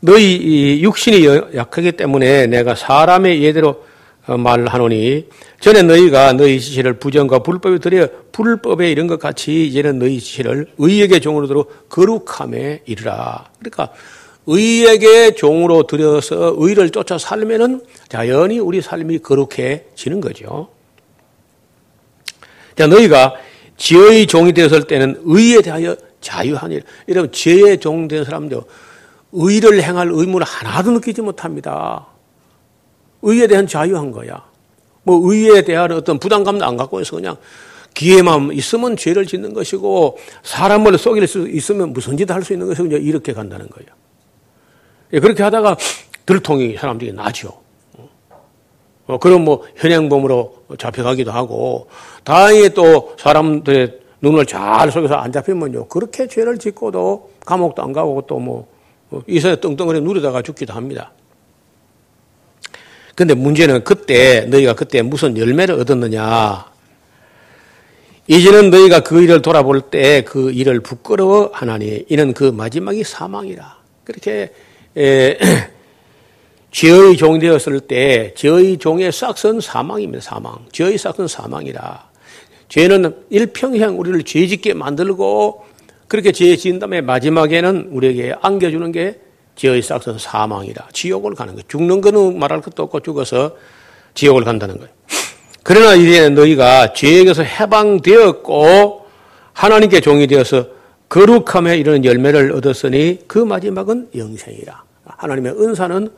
너희 0.01 0.82
육신이 0.84 1.25
약하기 1.55 1.94
때문에 1.94 2.46
내가 2.48 2.75
사람의 2.75 3.41
예대로 3.41 3.70
어, 3.70 3.85
말하노니 4.27 5.27
전에 5.60 5.84
너희가 5.84 6.34
너희 6.34 6.60
지시를 6.60 6.94
부정과 7.00 7.39
불법에 7.39 7.77
들여 7.79 8.08
불법에 8.32 8.91
이런 8.91 9.08
것 9.08 9.20
같이 9.20 9.67
이제는 9.67 10.00
너희 10.00 10.20
지시를 10.20 10.67
의에게 10.77 11.20
종으로 11.20 11.48
들어 11.48 11.65
거룩함에 11.89 12.82
이르라. 12.86 13.50
그러니까 13.60 13.89
의에게 14.48 15.36
종으로 15.36 15.84
들여서 15.88 16.55
의를 16.58 16.89
쫓아 16.89 17.17
살면은 17.17 17.82
자연히 18.10 18.60
우리 18.60 18.82
삶이 18.82 19.20
거룩해지는 19.20 20.22
거죠. 20.22 20.70
자, 22.75 22.88
너희가 22.88 23.36
지의 23.77 24.27
종이 24.27 24.53
되었을 24.53 24.84
때는 24.84 25.22
의에 25.24 25.62
대하여 25.62 25.96
자유하니 26.22 26.79
여러분 27.10 27.32
죄의 27.32 27.79
종 27.79 28.08
된 28.08 28.24
사람들 28.24 28.60
의를 29.32 29.82
행할 29.84 30.10
의무를 30.12 30.46
하나도 30.46 30.91
느끼지 30.91 31.22
못합니다. 31.22 32.08
의에 33.25 33.48
대한 33.48 33.67
자유한 33.67 34.12
거야. 34.12 34.46
뭐 35.03 35.20
의에 35.32 35.63
대한 35.63 35.91
어떤 35.91 36.17
부담감도 36.20 36.65
안 36.65 36.77
갖고 36.77 37.00
있어 37.01 37.15
그냥 37.15 37.36
기회만 37.94 38.51
있으면 38.53 38.98
죄를 38.98 39.25
짓는 39.25 39.53
것이고 39.53 40.17
사람을 40.44 40.98
속일 40.98 41.27
수 41.27 41.48
있으면 41.48 41.94
무슨 41.94 42.17
짓할수 42.17 42.53
있는 42.53 42.67
것이고 42.67 42.88
이렇게 42.98 43.34
간다는 43.34 43.67
거예요. 43.70 43.89
예, 45.13 45.20
그렇게 45.20 45.44
하다가 45.44 45.77
들통이 46.25 46.77
사람들이 46.77 47.13
나죠. 47.13 47.65
어, 49.08 49.20
그럼 49.20 49.46
뭐 49.46 49.63
현행범으로 49.75 50.65
잡혀가기도 50.77 51.32
하고 51.32 51.88
다행히 52.24 52.70
또 52.70 53.13
사람들의 53.17 54.00
눈을 54.22 54.46
잘 54.48 54.91
속여서 54.91 55.15
안 55.15 55.32
잡히면요 55.32 55.88
그렇게 55.88 56.27
죄를 56.27 56.58
짓고도 56.58 57.29
감옥도 57.46 57.84
안 57.84 57.94
가고 57.94 58.24
또뭐 58.24 58.67
어, 59.12 59.22
이사에 59.27 59.58
떵떵거리 59.58 60.01
누리다가 60.01 60.41
죽기도 60.41 60.74
합니다. 60.74 61.12
근데 63.15 63.34
문제는 63.34 63.84
그때 63.86 64.41
너희가 64.41 64.74
그때 64.74 65.01
무슨 65.01 65.38
열매를 65.38 65.75
얻었느냐? 65.79 66.65
이제는 68.27 68.72
너희가 68.72 69.01
그 69.01 69.22
일을 69.22 69.41
돌아볼 69.41 69.81
때 69.81 70.24
그 70.24 70.51
일을 70.51 70.81
부끄러워 70.81 71.51
하나니 71.53 72.05
이는 72.10 72.34
그 72.34 72.43
마지막이 72.45 73.03
사망이라. 73.03 73.77
그렇게 74.03 74.51
에, 74.98 75.38
죄의 76.72 77.15
종이 77.15 77.39
되었을 77.39 77.79
때 77.81 78.34
죄의 78.36 78.77
종의 78.79 79.12
싹은 79.13 79.62
사망입니다. 79.62 80.22
사망. 80.22 80.65
죄의 80.74 80.98
싹은 80.98 81.27
사망이라. 81.27 82.10
죄는 82.67 83.15
일평생 83.29 83.98
우리를 83.98 84.24
죄짓게 84.24 84.74
만들고 84.74 85.63
그렇게 86.07 86.31
죄 86.34 86.55
지은 86.57 86.79
다음에 86.79 87.00
마지막에는 87.01 87.89
우리에게 87.91 88.36
안겨주는 88.41 88.91
게 88.91 89.19
죄의 89.55 89.81
싹은 89.81 90.17
사망이라. 90.17 90.89
지옥을 90.93 91.35
가는 91.35 91.53
거예요. 91.53 91.65
죽는 91.67 92.01
거는 92.01 92.39
말할 92.39 92.62
것도 92.62 92.83
없고 92.83 93.00
죽어서 93.01 93.55
지옥을 94.13 94.43
간다는 94.43 94.77
거예요. 94.77 94.93
그러나 95.63 95.95
이제 95.95 96.29
너희가 96.29 96.93
죄에게서 96.93 97.43
해방되었고 97.43 99.05
하나님께 99.53 100.01
종이 100.01 100.27
되어서 100.27 100.67
거룩함에 101.09 101.77
이르는 101.77 102.03
열매를 102.05 102.51
얻었으니 102.51 103.19
그 103.27 103.39
마지막은 103.39 104.09
영생이라. 104.15 104.83
하나님의 105.05 105.53
은사는 105.53 106.09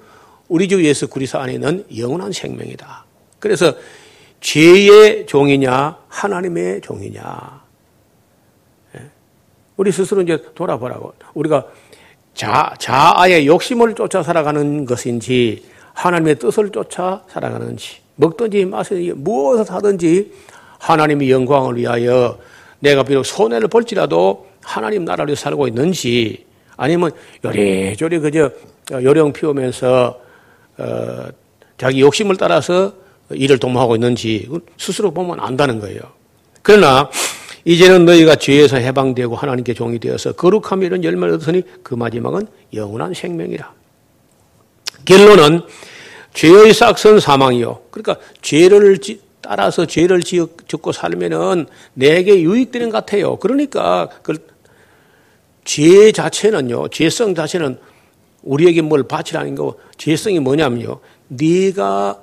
우리 0.47 0.67
주 0.67 0.83
예수 0.83 1.07
그리스도 1.07 1.39
안에 1.39 1.53
있는 1.53 1.85
영원한 1.97 2.31
생명이다. 2.31 3.05
그래서 3.39 3.73
죄의 4.39 5.25
종이냐 5.25 5.97
하나님의 6.07 6.81
종이냐 6.81 7.61
예. 8.95 9.01
우리 9.75 9.91
스스로 9.91 10.21
이제 10.21 10.43
돌아보라고 10.55 11.13
우리가 11.33 11.65
자, 12.37 12.71
자아의 12.77 13.47
욕심을 13.47 13.95
쫓아 13.95 14.21
살아가는 14.21 14.85
것인지 14.85 15.63
하나님의 15.95 16.35
뜻을 16.37 16.69
쫓아 16.69 17.23
살아가는지 17.27 17.97
먹든지 18.15 18.63
마시든지 18.65 19.13
무엇을 19.15 19.73
하든지 19.73 20.31
하나님의 20.77 21.31
영광을 21.31 21.77
위하여 21.77 22.37
내가 22.77 23.01
비록 23.01 23.23
손해를 23.23 23.67
볼지라도 23.69 24.45
하나님 24.61 25.03
나라를 25.03 25.35
살고 25.35 25.67
있는지 25.67 26.45
아니면 26.75 27.09
요리조리 27.43 28.19
그저 28.19 28.51
요령 28.91 29.33
피우면서 29.33 30.19
어, 30.77 31.25
자기 31.79 32.01
욕심을 32.01 32.37
따라서 32.37 32.93
일을 33.31 33.57
도모하고 33.57 33.95
있는지 33.95 34.47
스스로 34.77 35.09
보면 35.09 35.39
안다는 35.39 35.79
거예요. 35.79 36.01
그러나 36.61 37.09
이제는 37.67 38.05
너희가 38.05 38.35
죄에서 38.35 38.77
해방되고 38.77 39.35
하나님께 39.35 39.73
종이 39.73 39.99
되어서 39.99 40.31
거룩함 40.31 40.83
이런 40.83 41.03
열매를 41.03 41.35
얻으니 41.35 41.63
그 41.83 41.95
마지막은 41.95 42.47
영원한 42.73 43.13
생명이라. 43.13 43.73
결론은 45.05 45.61
죄의 46.33 46.73
싹선 46.73 47.19
사망이요. 47.19 47.81
그러니까 47.91 48.17
죄를 48.41 48.99
따라서 49.41 49.85
죄를 49.85 50.21
짓고 50.23 50.91
살면은 50.91 51.67
내게 51.93 52.41
유익되는 52.41 52.89
것 52.89 53.05
같아요. 53.05 53.35
그러니까 53.37 54.09
그 54.23 54.57
죄 55.67 56.13
자체는요, 56.13 56.87
죄성 56.87 57.35
자체는 57.35 57.77
우리에게 58.43 58.81
뭘 58.81 59.03
바치라는 59.03 59.53
거, 59.55 59.75
죄성이 59.97 60.39
뭐냐면요. 60.39 61.01
네가 61.27 62.21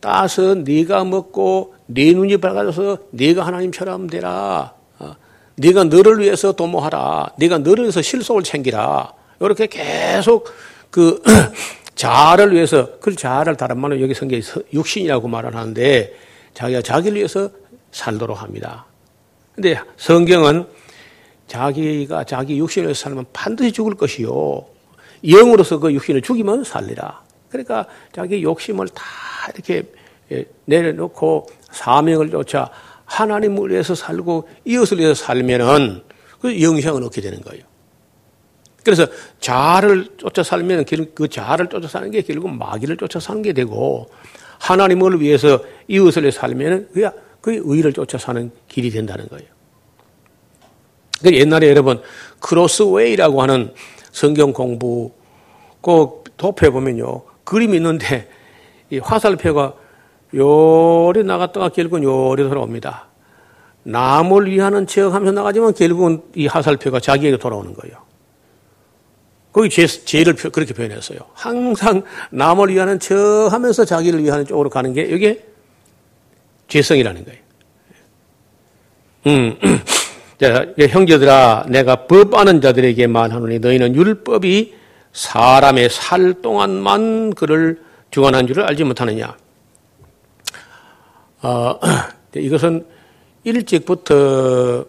따서 0.00 0.56
네가 0.56 1.04
먹고 1.04 1.71
네 1.86 2.12
눈이 2.12 2.38
밝아져서 2.38 2.98
네가 3.10 3.46
하나님처럼 3.46 4.08
되라. 4.08 4.72
어, 4.98 5.16
네가 5.56 5.84
너를 5.84 6.20
위해서 6.20 6.52
도모하라. 6.52 7.32
네가 7.38 7.58
너를 7.58 7.84
위해서 7.84 8.02
실속을 8.02 8.42
챙기라. 8.42 9.12
이렇게 9.40 9.66
계속 9.66 10.48
그 10.90 11.22
자아를 11.94 12.54
위해서 12.54 12.98
그 13.00 13.14
자아를 13.14 13.56
다른 13.56 13.78
말로 13.78 14.00
여기 14.00 14.14
성경에 14.14 14.42
육신이라고 14.72 15.28
말을 15.28 15.54
하는데 15.54 16.14
자기가 16.54 16.82
자기를 16.82 17.16
위해서 17.16 17.50
살도록 17.90 18.40
합니다. 18.40 18.86
근데 19.54 19.78
성경은 19.96 20.66
자기가 21.46 22.24
자기 22.24 22.58
육신을 22.58 22.88
위해서 22.88 23.02
살면 23.02 23.26
반드시 23.32 23.72
죽을 23.72 23.94
것이요. 23.94 24.64
영으로서 25.24 25.78
그 25.78 25.92
육신을 25.92 26.22
죽이면 26.22 26.64
살리라. 26.64 27.22
그러니까 27.50 27.86
자기 28.12 28.42
욕심을 28.42 28.88
다 28.88 29.04
이렇게 29.54 29.84
예, 30.32 30.46
내려놓고 30.64 31.46
사명을 31.72 32.30
쫓아 32.30 32.70
하나님을 33.04 33.70
위해서 33.70 33.94
살고 33.94 34.48
이웃을 34.64 34.98
위해서 34.98 35.14
살면은 35.24 36.02
그 36.40 36.62
영생을 36.62 37.02
얻게 37.02 37.20
되는 37.20 37.40
거예요. 37.40 37.64
그래서 38.84 39.06
자아를 39.40 40.16
쫓아 40.16 40.42
살면 40.42 40.84
그 41.14 41.28
자아를 41.28 41.68
쫓아 41.68 41.88
사는 41.88 42.10
게 42.10 42.22
결국 42.22 42.50
마귀를 42.50 42.96
쫓아 42.96 43.20
사는 43.20 43.40
게 43.42 43.52
되고 43.52 44.08
하나님을 44.58 45.20
위해서 45.20 45.60
이웃을 45.88 46.22
위해서 46.22 46.40
살면 46.40 46.88
그 47.40 47.62
의를 47.64 47.92
쫓아 47.92 48.18
사는 48.18 48.50
길이 48.68 48.90
된다는 48.90 49.28
거예요. 49.28 49.48
그 51.22 51.32
옛날에 51.32 51.68
여러분 51.68 52.02
크로스웨이라고 52.40 53.42
하는 53.42 53.72
성경 54.10 54.52
공부 54.52 55.12
꼭 55.80 56.24
도표에 56.36 56.70
보면요 56.70 57.22
그림이 57.44 57.76
있는데 57.76 58.28
이 58.90 58.98
화살표가 58.98 59.74
요리 60.34 61.24
나갔다가 61.24 61.68
결국은 61.68 62.02
요리 62.02 62.42
돌아옵니다. 62.42 63.06
남을 63.84 64.50
위하는 64.50 64.86
척 64.86 65.12
하면서 65.12 65.32
나가지만 65.32 65.74
결국은 65.74 66.22
이 66.34 66.46
화살표가 66.46 67.00
자기에게 67.00 67.36
돌아오는 67.36 67.74
거예요. 67.74 67.96
거기 69.52 69.68
죄, 69.68 69.86
죄를 69.86 70.34
그렇게 70.34 70.72
표현했어요. 70.72 71.18
항상 71.34 72.02
남을 72.30 72.70
위하는 72.70 72.98
척 72.98 73.16
하면서 73.50 73.84
자기를 73.84 74.22
위하는 74.22 74.46
쪽으로 74.46 74.70
가는 74.70 74.92
게 74.94 75.02
이게 75.02 75.44
죄성이라는 76.68 77.24
거예요. 77.24 77.42
음. 79.26 79.58
자, 80.40 80.66
형제들아, 80.76 81.66
내가 81.68 82.06
법 82.06 82.34
아는 82.34 82.60
자들에게 82.60 83.06
말하노니 83.06 83.58
너희는 83.60 83.94
율법이 83.94 84.74
사람의 85.12 85.90
살 85.90 86.40
동안만 86.40 87.34
그를 87.34 87.80
주관한 88.10 88.46
줄을 88.46 88.64
알지 88.64 88.84
못하느냐. 88.84 89.36
어, 91.44 91.78
이것은 92.34 92.86
일찍부터 93.44 94.84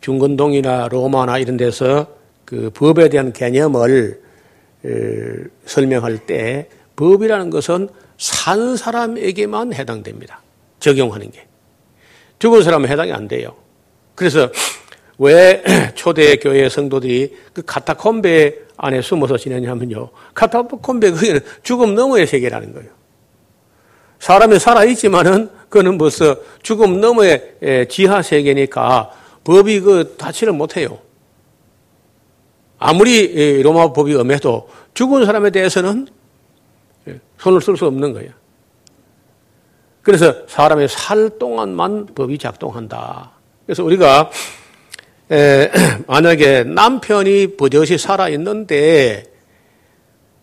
중건동이나 0.00 0.88
로마나 0.88 1.38
이런 1.38 1.58
데서 1.58 2.06
그 2.46 2.70
법에 2.74 3.10
대한 3.10 3.32
개념을 3.32 4.20
설명할 5.66 6.26
때 6.26 6.68
법이라는 6.96 7.50
것은 7.50 7.88
산 8.16 8.76
사람에게만 8.76 9.74
해당됩니다. 9.74 10.42
적용하는 10.78 11.30
게. 11.30 11.46
죽은 12.38 12.62
사람은 12.62 12.88
해당이 12.88 13.12
안 13.12 13.28
돼요. 13.28 13.54
그래서 14.14 14.50
왜 15.18 15.62
초대 15.94 16.36
교회 16.36 16.70
성도들이 16.70 17.36
그 17.52 17.62
카타콤베 17.62 18.54
안에 18.78 19.02
숨어서 19.02 19.36
지내냐면요. 19.36 20.08
카타콤베 20.32 21.10
그게는 21.10 21.40
죽음 21.62 21.94
너머의 21.94 22.26
세계라는 22.26 22.72
거예요. 22.72 22.99
사람이 24.20 24.58
살아있지만은 24.58 25.50
그거는 25.68 25.98
벌써 25.98 26.36
죽음 26.62 27.00
너머의 27.00 27.86
지하 27.88 28.22
세계니까 28.22 29.10
법이 29.44 29.80
그 29.80 30.14
다치를 30.16 30.52
못해요. 30.52 30.98
아무리 32.78 33.62
로마 33.62 33.92
법이 33.92 34.14
엄해도 34.14 34.68
죽은 34.94 35.26
사람에 35.26 35.50
대해서는 35.50 36.06
손을 37.38 37.60
쓸 37.60 37.76
수 37.76 37.86
없는 37.86 38.12
거예요. 38.12 38.30
그래서 40.02 40.34
사람의 40.46 40.88
살 40.88 41.30
동안만 41.38 42.06
법이 42.14 42.38
작동한다. 42.38 43.32
그래서 43.64 43.84
우리가 43.84 44.30
만약에 46.06 46.64
남편이 46.64 47.56
버젓이 47.56 47.96
살아 47.96 48.28
있는데 48.30 49.29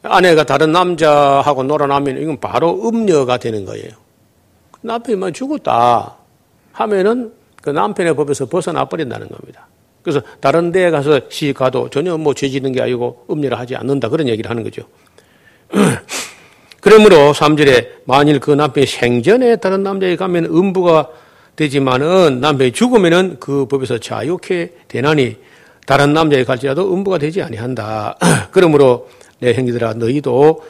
아내가 0.04 0.44
다른 0.44 0.72
남자하고 0.72 1.64
놀아나면 1.64 2.22
이건 2.22 2.40
바로 2.40 2.88
음녀가 2.88 3.38
되는 3.38 3.66
거예요. 3.66 3.90
남편이만 4.82 5.34
죽었다 5.34 6.16
하면은 6.72 7.34
그 7.62 7.70
남편의 7.72 8.16
법에서 8.16 8.46
벗어나 8.46 8.86
버린다는 8.86 9.28
겁니다. 9.30 9.68
그래서 10.02 10.22
다른 10.40 10.72
데에 10.72 10.90
가서 10.90 11.20
시 11.30 11.52
가도 11.52 11.90
전혀 11.90 12.18
뭐죄 12.18 12.48
짓는 12.48 12.72
게 12.72 12.82
아니고 12.82 13.26
음녀를 13.30 13.60
하지 13.60 13.76
않는다 13.76 14.08
그런 14.08 14.28
얘기를 14.30 14.50
하는 14.50 14.64
거죠. 14.64 14.84
그러므로 16.80 17.34
3절에 17.34 17.88
만일 18.06 18.40
그 18.40 18.52
남편이 18.52 18.88
생전에 18.88 19.58
다른 19.58 19.84
남자에 19.84 20.16
가면 20.16 20.46
음부가 20.46 21.10
되지만은 21.58 22.40
남편이 22.40 22.72
죽으면은 22.72 23.38
그 23.40 23.66
법에서 23.66 23.98
자유케 23.98 24.72
되나니 24.88 25.36
다른 25.86 26.14
남자에 26.14 26.46
갈지라도 26.46 26.94
음부가 26.94 27.18
되지 27.18 27.42
아니한다. 27.42 28.18
그러므로 28.52 29.10
내 29.40 29.54
형제들아 29.54 29.94
너희도 29.94 30.64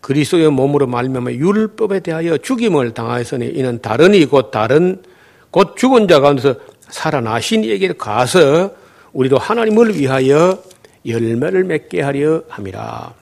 그리스도의 0.00 0.50
몸으로 0.50 0.86
말미암아 0.86 1.32
율법에 1.32 2.00
대하여 2.00 2.38
죽임을 2.38 2.92
당하였으니 2.92 3.48
이는 3.48 3.80
다른 3.82 4.14
이 4.14 4.24
곧 4.26 4.50
다른 4.50 5.02
곧 5.50 5.76
죽은 5.76 6.08
자 6.08 6.20
가운데서 6.20 6.54
살아나신 6.88 7.64
이에게 7.64 7.92
가서 7.92 8.72
우리도 9.12 9.38
하나님을 9.38 9.96
위하여 9.98 10.62
열매를 11.06 11.64
맺게 11.64 12.02
하려 12.02 12.42
함이라. 12.48 13.14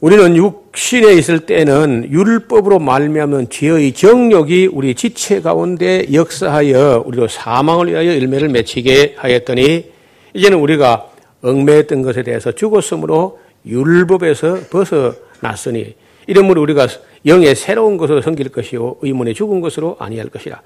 우리는 0.00 0.36
육신에 0.36 1.12
있을 1.14 1.40
때는 1.40 2.08
율법으로 2.10 2.78
말미암은 2.78 3.50
죄의 3.50 3.92
정욕이 3.94 4.66
우리 4.66 4.94
지체 4.94 5.40
가운데 5.40 6.06
역사하여 6.12 7.02
우리도 7.04 7.26
사망을 7.26 7.88
위하여 7.88 8.14
열매를 8.14 8.48
맺히게 8.48 9.16
하였더니 9.18 9.90
이제는 10.34 10.58
우리가 10.58 11.10
얽매였던 11.42 12.02
것에 12.02 12.22
대해서 12.22 12.52
죽었으므로 12.52 13.40
율법에서 13.66 14.60
벗어났으니 14.70 15.94
이러므로 16.26 16.62
우리가 16.62 16.88
영의 17.26 17.54
새로운 17.54 17.96
것으로 17.96 18.22
섬길 18.22 18.50
것이요 18.50 18.96
의문의 19.02 19.34
죽은 19.34 19.60
것으로 19.60 19.96
아니할 19.98 20.28
것이라. 20.28 20.60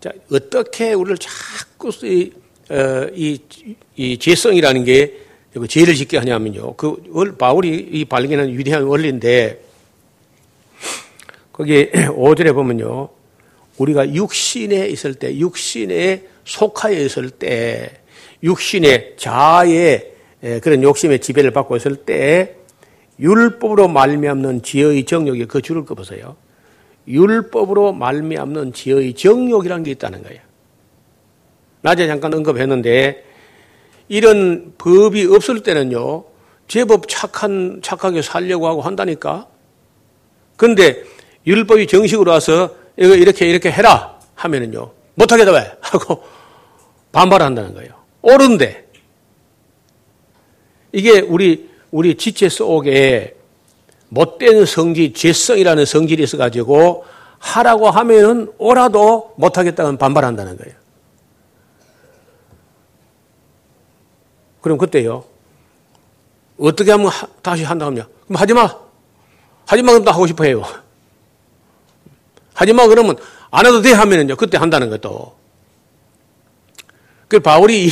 자 0.00 0.12
어떻게 0.32 0.92
우리를 0.92 1.18
자꾸 1.18 1.90
이, 2.02 2.32
어, 2.70 3.06
이, 3.14 3.38
이 3.96 4.18
죄성이라는 4.18 4.84
게 4.84 5.18
죄를 5.68 5.94
짓게 5.94 6.18
하냐면요. 6.18 6.74
그 6.74 7.36
바울이 7.38 7.88
이 7.92 8.04
발견한 8.04 8.48
위대한 8.56 8.84
원리인데 8.84 9.60
거기 11.52 11.90
5절에 11.90 12.52
보면요. 12.54 13.08
우리가 13.78 14.14
육신에 14.14 14.88
있을 14.88 15.14
때, 15.14 15.36
육신에 15.36 16.24
속하여 16.44 17.00
있을 17.00 17.30
때, 17.30 18.01
육신의 18.42 19.14
자아의 19.16 20.12
그런 20.62 20.82
욕심의 20.82 21.20
지배를 21.20 21.52
받고 21.52 21.76
있을 21.76 21.96
때 21.96 22.56
율법으로 23.20 23.88
말미암는 23.88 24.62
지혜의 24.62 25.04
정욕이 25.04 25.46
그 25.46 25.62
줄을 25.62 25.84
끄보세요. 25.84 26.36
율법으로 27.06 27.92
말미암는 27.92 28.72
지혜의 28.72 29.14
정욕이라는 29.14 29.84
게 29.84 29.90
있다는 29.92 30.22
거예요. 30.22 30.40
낮에 31.82 32.06
잠깐 32.06 32.32
언급했는데 32.34 33.24
이런 34.08 34.74
법이 34.78 35.26
없을 35.26 35.62
때는요, 35.62 36.24
제법 36.68 37.08
착한, 37.08 37.80
착하게 37.82 38.22
살려고 38.22 38.66
하고 38.66 38.80
한다니까? 38.82 39.48
근데 40.56 41.02
율법이 41.46 41.86
정식으로 41.86 42.30
와서 42.30 42.74
이거 42.96 43.14
이렇게 43.14 43.48
이렇게 43.48 43.70
해라 43.70 44.18
하면은요, 44.34 44.90
못 45.14 45.30
하겠다 45.30 45.52
왜? 45.52 45.72
하고 45.80 46.24
반발한다는 47.12 47.74
거예요. 47.74 48.01
옳은데. 48.22 48.88
이게 50.92 51.20
우리, 51.20 51.70
우리 51.90 52.16
지체 52.16 52.48
속에 52.48 53.36
못된 54.08 54.66
성질, 54.66 55.14
죄성이라는 55.14 55.84
성질이 55.84 56.22
있어가지고 56.22 57.04
하라고 57.38 57.90
하면은 57.90 58.52
오라도 58.58 59.34
못하겠다는 59.36 59.96
반발한다는 59.98 60.56
거예요. 60.56 60.74
그럼 64.60 64.78
그때요. 64.78 65.24
어떻게 66.58 66.92
하면 66.92 67.08
하, 67.08 67.26
다시 67.42 67.64
한다 67.64 67.86
하면 67.86 68.06
그럼 68.26 68.40
하지 68.40 68.54
마. 68.54 68.68
하지 69.66 69.82
마 69.82 69.92
그럼 69.92 70.04
또 70.04 70.12
하고 70.12 70.26
싶어 70.26 70.44
해요. 70.44 70.62
하지 72.54 72.72
마 72.72 72.86
그러면 72.86 73.16
안 73.50 73.66
해도 73.66 73.82
돼 73.82 73.92
하면은요. 73.92 74.36
그때 74.36 74.58
한다는 74.58 74.88
것도. 74.88 75.41
그 77.32 77.40
바울이 77.40 77.88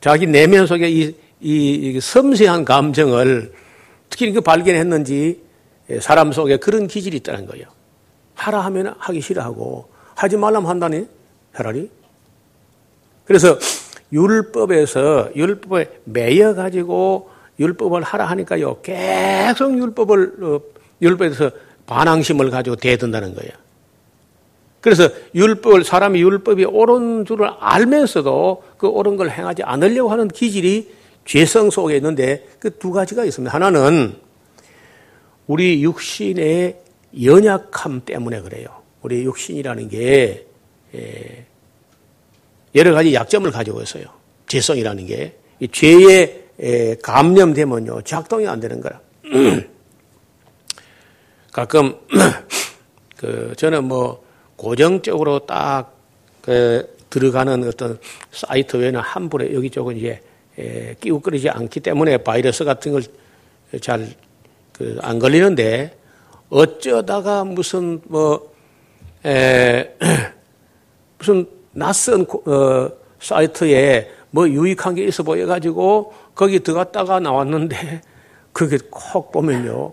자기 0.00 0.26
내면 0.26 0.66
속에 0.66 0.90
이, 0.90 1.14
이, 1.40 1.94
이 1.94 2.00
섬세한 2.00 2.64
감정을 2.64 3.52
특히 4.08 4.32
그 4.32 4.40
발견했는지 4.40 5.40
사람 6.00 6.32
속에 6.32 6.56
그런 6.56 6.88
기질이 6.88 7.18
있다는 7.18 7.46
거예요. 7.46 7.66
하라 8.34 8.62
하면 8.62 8.96
하기 8.98 9.20
싫어하고 9.20 9.88
하지 10.16 10.36
말라면 10.36 10.68
한다니 10.68 11.06
차라리. 11.54 11.88
그래서 13.24 13.56
율법에서 14.12 15.30
율법에 15.36 16.00
매여 16.06 16.54
가지고 16.56 17.30
율법을 17.60 18.02
하라 18.02 18.24
하니까요 18.24 18.80
계속 18.82 19.78
율법을 19.78 20.34
어, 20.42 20.60
율법에서 21.00 21.52
반항심을 21.86 22.50
가지고 22.50 22.74
대든다는 22.74 23.36
거예요. 23.36 23.52
그래서 24.80 25.08
율법을 25.34 25.84
사람이 25.84 26.20
율법이 26.20 26.64
옳은 26.64 27.26
줄을 27.26 27.50
알면서도 27.58 28.62
그 28.78 28.88
옳은 28.88 29.16
걸 29.16 29.30
행하지 29.30 29.62
않으려고 29.62 30.10
하는 30.10 30.28
기질이 30.28 30.90
죄성 31.26 31.70
속에 31.70 31.96
있는데 31.96 32.46
그 32.58 32.70
두 32.78 32.90
가지가 32.90 33.24
있습니다. 33.24 33.54
하나는 33.54 34.16
우리 35.46 35.82
육신의 35.82 36.80
연약함 37.22 38.02
때문에 38.06 38.40
그래요. 38.40 38.68
우리 39.02 39.22
육신이라는 39.24 39.88
게 39.88 40.46
예, 40.94 41.46
여러 42.74 42.94
가지 42.94 43.12
약점을 43.14 43.50
가지고 43.50 43.82
있어요. 43.82 44.04
죄성이라는 44.46 45.06
게 45.06 45.36
죄에 45.72 46.96
감염되면요 47.02 48.02
작동이 48.02 48.46
안 48.46 48.60
되는 48.60 48.80
거라. 48.80 49.00
가끔 51.52 51.96
그 53.16 53.52
저는 53.56 53.84
뭐 53.84 54.24
고정적으로 54.60 55.40
딱 55.40 56.00
그 56.42 56.96
들어가는 57.10 57.66
어떤 57.66 57.98
사이트 58.30 58.76
외에는 58.76 59.00
함부로 59.00 59.52
여기저기 59.52 59.98
이제 59.98 60.96
끼우거리지 61.00 61.48
않기 61.48 61.80
때문에 61.80 62.18
바이러스 62.18 62.64
같은 62.64 62.92
걸 62.92 63.02
잘안 63.80 64.12
그 64.72 64.98
걸리는데 65.18 65.96
어쩌다가 66.48 67.44
무슨 67.44 68.00
뭐 68.06 68.52
에, 69.24 69.94
무슨 71.18 71.46
낯선 71.72 72.26
어, 72.46 72.90
사이트에 73.20 74.10
뭐 74.30 74.48
유익한 74.48 74.94
게 74.94 75.04
있어 75.04 75.22
보여가지고 75.22 76.12
거기 76.34 76.60
들어갔다가 76.60 77.20
나왔는데 77.20 78.02
그게 78.52 78.78
콕 78.90 79.30
보면요. 79.30 79.92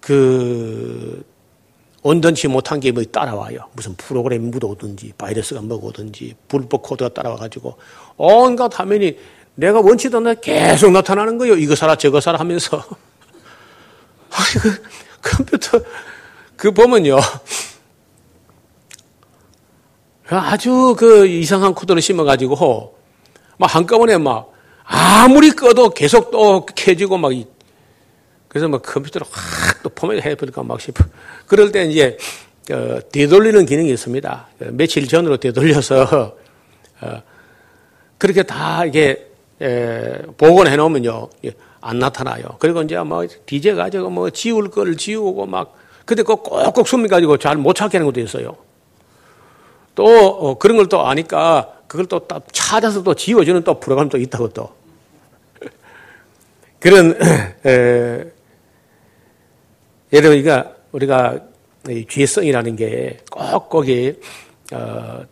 그 0.00 1.24
온전치 2.02 2.48
못한 2.48 2.80
게 2.80 2.90
뭐 2.92 3.02
따라와요. 3.04 3.68
무슨 3.74 3.94
프로그램이 3.94 4.48
묻어오든지 4.50 5.12
바이러스가 5.16 5.60
먹어오든지 5.62 6.34
불법 6.48 6.82
코드가 6.82 7.10
따라와가지고 7.10 7.76
온갖 8.16 8.78
화면이 8.78 9.16
내가 9.54 9.80
원치도 9.80 10.18
않는 10.18 10.40
계속 10.40 10.90
나타나는 10.90 11.38
거예요. 11.38 11.56
이거 11.56 11.74
사라 11.76 11.96
저거 11.96 12.20
사라 12.20 12.40
하면서 12.40 12.76
아니 14.30 14.54
그 14.62 14.82
컴퓨터 15.22 15.80
그 16.56 16.72
보면요 16.72 17.18
아주 20.28 20.96
그 20.98 21.26
이상한 21.26 21.74
코드를 21.74 22.00
심어가지고 22.00 22.96
막 23.58 23.74
한꺼번에 23.74 24.16
막 24.16 24.50
아무리 24.84 25.50
꺼도 25.50 25.90
계속 25.90 26.30
또 26.30 26.66
켜지고 26.66 27.18
막 27.18 27.32
그래서 28.52 28.68
막 28.68 28.82
컴퓨터를 28.82 29.26
확 29.30 29.82
또 29.82 29.88
포맷 29.88 30.22
해버릴까 30.24 30.62
막 30.62 30.78
싶어. 30.78 31.04
그럴 31.46 31.72
때 31.72 31.84
이제 31.84 32.16
어, 32.70 32.98
되돌리는 33.10 33.64
기능이 33.66 33.90
있습니다. 33.90 34.48
그 34.58 34.64
며칠 34.72 35.08
전으로 35.08 35.38
되돌려서 35.38 36.36
어, 37.00 37.22
그렇게 38.18 38.42
다 38.42 38.84
이게 38.84 39.26
에, 39.60 40.18
복원해 40.36 40.76
놓으면요 40.76 41.30
안 41.80 41.98
나타나요. 41.98 42.44
그리고 42.60 42.82
이제 42.82 42.96
뭐 42.98 43.26
디제 43.46 43.72
가지고 43.74 44.10
뭐 44.10 44.30
지울 44.30 44.70
걸 44.70 44.96
지우고 44.96 45.46
막 45.46 45.74
근데 46.04 46.22
그 46.22 46.36
꼭꼭 46.36 46.86
숨이 46.86 47.08
가지고 47.08 47.38
잘 47.38 47.56
못 47.56 47.72
찾게 47.74 47.96
하는 47.98 48.06
것도 48.06 48.20
있어요. 48.20 48.56
또 49.94 50.04
어, 50.06 50.58
그런 50.58 50.76
걸 50.76 50.86
또 50.88 51.06
아니까 51.06 51.72
그걸 51.88 52.06
또 52.06 52.20
찾아서 52.52 53.02
또 53.02 53.14
지워주는 53.14 53.64
또 53.64 53.80
프로그램 53.80 54.08
도 54.10 54.18
있다고 54.18 54.50
또 54.50 54.70
그런 56.78 57.16
에, 57.66 58.24
여러분 60.12 60.32
우리가 60.32 60.74
우리가 60.92 61.40
죄성이라는 62.08 62.76
게 62.76 63.18
꼭 63.30 63.68
거기 63.68 64.14
어, 64.72 65.24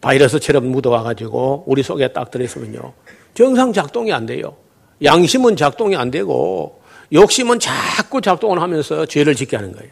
바이러스처럼 0.00 0.66
묻어와가지고 0.66 1.64
우리 1.66 1.82
속에 1.82 2.08
딱 2.08 2.30
들어있으면요 2.30 2.92
정상 3.34 3.72
작동이 3.72 4.12
안 4.12 4.26
돼요. 4.26 4.56
양심은 5.02 5.56
작동이 5.56 5.96
안 5.96 6.10
되고 6.10 6.80
욕심은 7.12 7.58
자꾸 7.58 8.20
작동을 8.20 8.60
하면서 8.60 9.06
죄를 9.06 9.34
짓게 9.34 9.56
하는 9.56 9.72
거예요. 9.72 9.90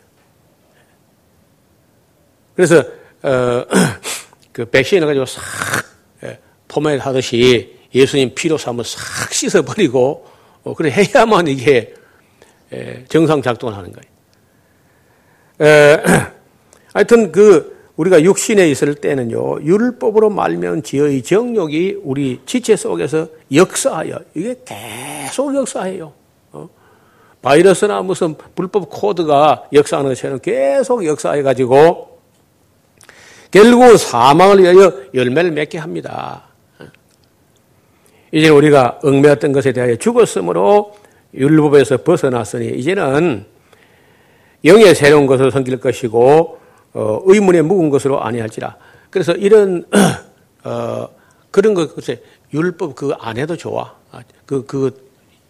그래서 2.54 2.78
어, 3.22 3.64
그 4.52 4.64
백신을 4.66 5.06
가지고 5.06 5.26
싹 5.26 5.42
예, 6.24 6.38
포맷 6.68 7.04
하듯이 7.04 7.76
예수님 7.94 8.34
피로 8.34 8.58
삼을 8.58 8.84
싹 8.84 9.32
씻어버리고 9.32 10.26
어, 10.64 10.74
그래 10.74 10.90
해야만 10.90 11.46
이게 11.48 11.94
예, 12.72 13.04
정상 13.08 13.40
작동을 13.40 13.76
하는 13.76 13.92
거예요. 13.92 14.17
에, 15.60 16.02
하여튼 16.92 17.32
그 17.32 17.76
우리가 17.96 18.22
육신에 18.22 18.68
있을 18.70 18.94
때는요 18.94 19.62
율법으로 19.62 20.30
말면 20.30 20.84
지의 20.84 21.22
정욕이 21.22 21.98
우리 22.04 22.40
지체 22.46 22.76
속에서 22.76 23.26
역사하여 23.52 24.20
이게 24.34 24.54
계속 24.64 25.54
역사해요. 25.54 26.12
어? 26.52 26.68
바이러스나 27.42 28.02
무슨 28.02 28.36
불법 28.54 28.88
코드가 28.88 29.64
역사하는 29.72 30.10
것처럼 30.10 30.38
계속 30.38 31.04
역사해 31.04 31.42
가지고 31.42 32.18
결국 33.50 33.96
사망을 33.96 34.60
위하여 34.60 34.92
열매를 35.14 35.50
맺게 35.50 35.78
합니다. 35.78 36.44
이제 38.30 38.48
우리가 38.48 39.00
얽매였던 39.02 39.52
것에 39.52 39.72
대하여 39.72 39.96
죽었으므로 39.96 40.94
율법에서 41.34 41.98
벗어났으니 41.98 42.68
이제는 42.78 43.46
영의 44.64 44.94
새로운 44.94 45.26
것을 45.26 45.50
섬길 45.50 45.78
것이고 45.80 46.58
어, 46.94 47.20
의문에 47.24 47.62
묵은 47.62 47.90
것으로 47.90 48.22
아니할지라. 48.22 48.76
그래서 49.10 49.32
이런 49.32 49.84
어, 50.64 51.08
그런 51.50 51.74
것 51.74 51.94
글쎄 51.94 52.22
율법 52.52 52.94
그안 52.96 53.36
해도 53.38 53.56
좋아. 53.56 53.94
그그 54.46 54.66
그 54.66 55.08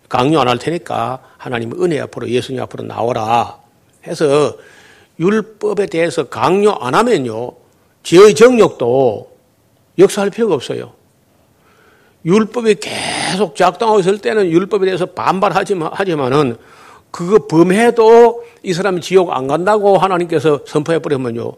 강요 0.09 0.41
안 0.41 0.49
할 0.49 0.59
테니까 0.59 1.21
하나님 1.37 1.73
은혜 1.83 2.01
앞으로 2.01 2.29
예수님 2.29 2.63
앞으로 2.63 2.85
나오라 2.85 3.59
해서 4.07 4.57
율법에 5.21 5.87
대해서 5.87 6.25
강요 6.25 6.71
안 6.81 6.95
하면요 6.95 7.53
지의 8.03 8.35
정력도 8.35 9.31
역사할 9.99 10.31
필요가 10.31 10.55
없어요. 10.55 10.93
율법이 12.25 12.77
계속 12.77 13.55
작동하고 13.57 14.01
있을 14.01 14.19
때는 14.19 14.51
율법에 14.51 14.87
대해서 14.87 15.07
반발하지만, 15.07 15.91
하지만은 15.93 16.57
그거 17.11 17.47
범해도 17.47 18.45
이 18.63 18.73
사람이 18.73 19.01
지옥 19.01 19.33
안 19.33 19.47
간다고 19.47 19.99
하나님께서 19.99 20.61
선포해버리면요. 20.67 21.53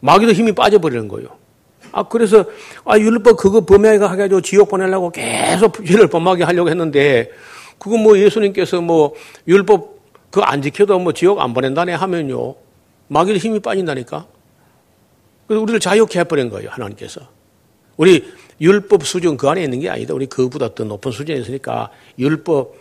마귀도 0.00 0.32
힘이 0.32 0.52
빠져버리는 0.52 1.06
거예요. 1.08 1.28
아, 1.92 2.04
그래서, 2.04 2.44
아, 2.84 2.98
율법 2.98 3.36
그거 3.36 3.60
범해가 3.62 4.10
해가지고 4.12 4.40
지옥 4.40 4.68
보내려고 4.68 5.10
계속 5.10 5.84
죄를 5.84 6.06
범하게 6.06 6.44
하려고 6.44 6.68
했는데, 6.68 7.30
그거 7.78 7.96
뭐 7.96 8.18
예수님께서 8.18 8.80
뭐 8.80 9.14
율법 9.48 10.00
그거 10.30 10.42
안 10.42 10.62
지켜도 10.62 10.98
뭐 10.98 11.12
지옥 11.12 11.40
안 11.40 11.52
보낸다네 11.52 11.94
하면요. 11.94 12.54
마귀도 13.08 13.38
힘이 13.38 13.60
빠진다니까. 13.60 14.26
그래서 15.46 15.62
우리를 15.62 15.80
자유케 15.80 16.20
해버린 16.20 16.48
거예요, 16.50 16.70
하나님께서. 16.70 17.22
우리 17.96 18.24
율법 18.60 19.04
수준 19.04 19.36
그 19.36 19.48
안에 19.48 19.64
있는 19.64 19.80
게 19.80 19.90
아니다. 19.90 20.14
우리 20.14 20.26
그보다 20.26 20.74
더 20.74 20.84
높은 20.84 21.10
수준에 21.10 21.38
있으니까 21.38 21.90
율법 22.18 22.74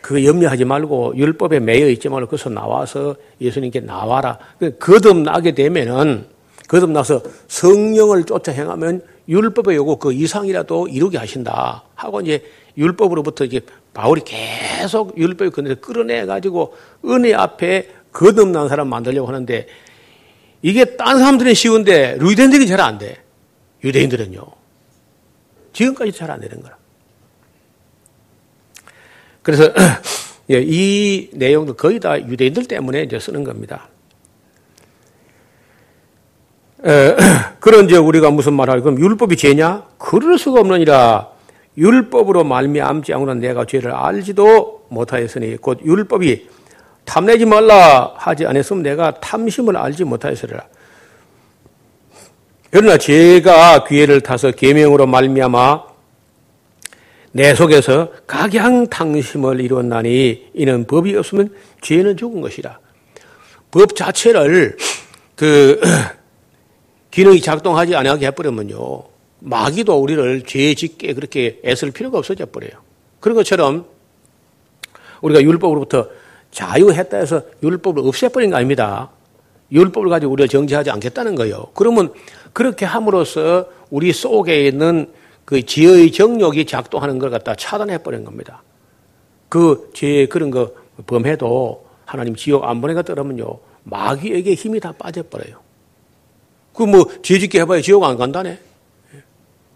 그 0.00 0.24
염려하지 0.24 0.64
말고 0.64 1.14
율법에 1.16 1.60
매여 1.60 1.88
있지 1.90 2.08
말고 2.08 2.28
거기서 2.28 2.50
나와서 2.50 3.16
예수님께 3.40 3.80
나와라. 3.80 4.38
그 4.58 4.76
거듭나게 4.78 5.52
되면은 5.54 6.26
거듭나서 6.68 7.22
성령을 7.48 8.24
쫓아 8.24 8.52
행하면 8.52 9.02
율법의 9.28 9.76
요구 9.76 9.96
그 9.96 10.12
이상이라도 10.12 10.88
이루게 10.88 11.18
하신다 11.18 11.84
하고 11.94 12.20
이제 12.20 12.42
율법으로부터 12.76 13.44
이제 13.44 13.60
바울이 13.92 14.22
계속 14.24 15.16
율법의 15.18 15.50
근원에 15.50 15.74
끌어내 15.76 16.26
가지고 16.26 16.74
은혜 17.04 17.34
앞에 17.34 17.88
거듭난 18.12 18.68
사람 18.68 18.88
만들려고 18.88 19.28
하는데 19.28 19.66
이게 20.62 20.96
딴 20.96 21.18
사람들은 21.18 21.54
쉬운데 21.54 22.18
유대인들이 22.20 22.66
잘 22.66 22.80
안 22.80 22.98
돼. 22.98 23.16
유대인들은요. 23.82 24.44
지금까지 25.72 26.12
잘 26.12 26.30
안 26.30 26.40
되는 26.40 26.60
거라. 26.62 26.76
그래서 29.42 29.72
예, 30.50 30.62
이 30.62 31.30
내용도 31.32 31.74
거의 31.74 32.00
다 32.00 32.18
유대인들 32.18 32.66
때문에 32.66 33.02
이제 33.02 33.18
쓰는 33.18 33.44
겁니다. 33.44 33.88
에, 36.84 37.16
그런 37.60 37.86
이제 37.86 37.96
우리가 37.96 38.30
무슨 38.30 38.54
말할 38.54 38.80
그럼 38.80 38.98
율법이 38.98 39.36
죄냐? 39.36 39.84
그럴 39.98 40.38
수가 40.38 40.60
없느니라. 40.60 41.28
율법으로 41.76 42.44
말미암지 42.44 43.12
않고는 43.12 43.38
내가 43.38 43.64
죄를 43.64 43.92
알지도 43.92 44.86
못하였으니 44.88 45.56
곧 45.56 45.80
율법이 45.84 46.48
탐내지 47.04 47.46
말라 47.46 48.12
하지 48.16 48.46
않았으면 48.46 48.82
내가 48.82 49.18
탐심을 49.20 49.76
알지 49.76 50.04
못하였으리라. 50.04 50.64
그러나 52.70 52.98
죄가 52.98 53.84
기회를 53.84 54.20
타서 54.20 54.52
계명으로 54.52 55.06
말미암아 55.06 55.89
내 57.32 57.54
속에서 57.54 58.10
각양탕심을 58.26 59.60
이루었나니 59.60 60.50
이는 60.54 60.86
법이 60.86 61.14
없으면 61.16 61.54
죄는 61.80 62.16
죽은 62.16 62.40
것이라. 62.40 62.78
법 63.70 63.94
자체를 63.94 64.76
그 65.36 65.80
기능이 67.10 67.40
작동하지 67.40 67.94
않게 67.94 68.26
해버리면요. 68.26 69.04
마귀도 69.40 69.94
우리를 69.96 70.42
죄 70.42 70.74
짓게 70.74 71.14
그렇게 71.14 71.60
애쓸 71.64 71.92
필요가 71.92 72.18
없어져 72.18 72.46
버려요. 72.46 72.72
그런 73.20 73.36
것처럼 73.36 73.86
우리가 75.22 75.40
율법으로부터 75.40 76.08
자유했다 76.50 77.16
해서 77.16 77.42
율법을 77.62 78.06
없애버린 78.06 78.50
거 78.50 78.56
아닙니다. 78.56 79.10
율법을 79.72 80.10
가지고 80.10 80.32
우리를 80.32 80.48
정지하지 80.48 80.90
않겠다는 80.90 81.36
거예요. 81.36 81.68
그러면 81.74 82.12
그렇게 82.52 82.84
함으로써 82.84 83.68
우리 83.90 84.12
속에 84.12 84.66
있는 84.66 85.12
그 85.50 85.66
지혜의 85.66 86.12
정욕이 86.12 86.64
작동하는 86.64 87.18
걸 87.18 87.28
갖다 87.28 87.56
차단해버린 87.56 88.22
겁니다. 88.24 88.62
그죄 89.48 90.26
그런 90.26 90.52
거 90.52 90.70
범해도 91.08 91.84
하나님 92.06 92.36
지옥 92.36 92.62
안 92.64 92.80
보내가 92.80 93.02
떠나면요. 93.02 93.58
마귀에게 93.82 94.54
힘이 94.54 94.78
다 94.78 94.92
빠져버려요. 94.96 95.56
그 96.72 96.84
뭐 96.84 97.04
죄짓게 97.22 97.60
해봐야 97.62 97.80
지옥 97.80 98.04
안 98.04 98.16
간다네. 98.16 98.60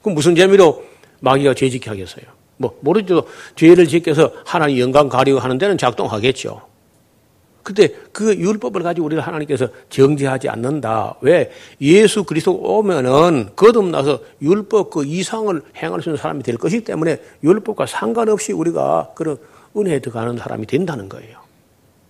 그 0.00 0.10
무슨 0.10 0.36
재미로 0.36 0.84
마귀가 1.18 1.54
죄짓게 1.54 1.90
하겠어요? 1.90 2.24
뭐 2.56 2.78
모르죠. 2.80 3.24
죄를 3.56 3.88
짓게 3.88 4.12
해서 4.12 4.32
하나님 4.46 4.78
영광 4.78 5.08
가리고 5.08 5.40
하는 5.40 5.58
데는 5.58 5.76
작동하겠죠. 5.76 6.62
근데 7.64 7.88
그 8.12 8.36
율법을 8.36 8.82
가지고 8.82 9.06
우리를 9.06 9.26
하나님께서 9.26 9.68
정지하지 9.88 10.50
않는다. 10.50 11.16
왜? 11.22 11.50
예수 11.80 12.22
그리스도 12.22 12.52
오면은 12.52 13.48
거듭나서 13.56 14.20
율법 14.42 14.90
그 14.90 15.04
이상을 15.04 15.60
행할 15.78 16.02
수 16.02 16.10
있는 16.10 16.18
사람이 16.18 16.42
될 16.42 16.58
것이기 16.58 16.84
때문에 16.84 17.20
율법과 17.42 17.86
상관없이 17.86 18.52
우리가 18.52 19.12
그런 19.16 19.38
은혜에 19.76 20.00
들어가는 20.00 20.36
사람이 20.36 20.66
된다는 20.66 21.08
거예요. 21.08 21.38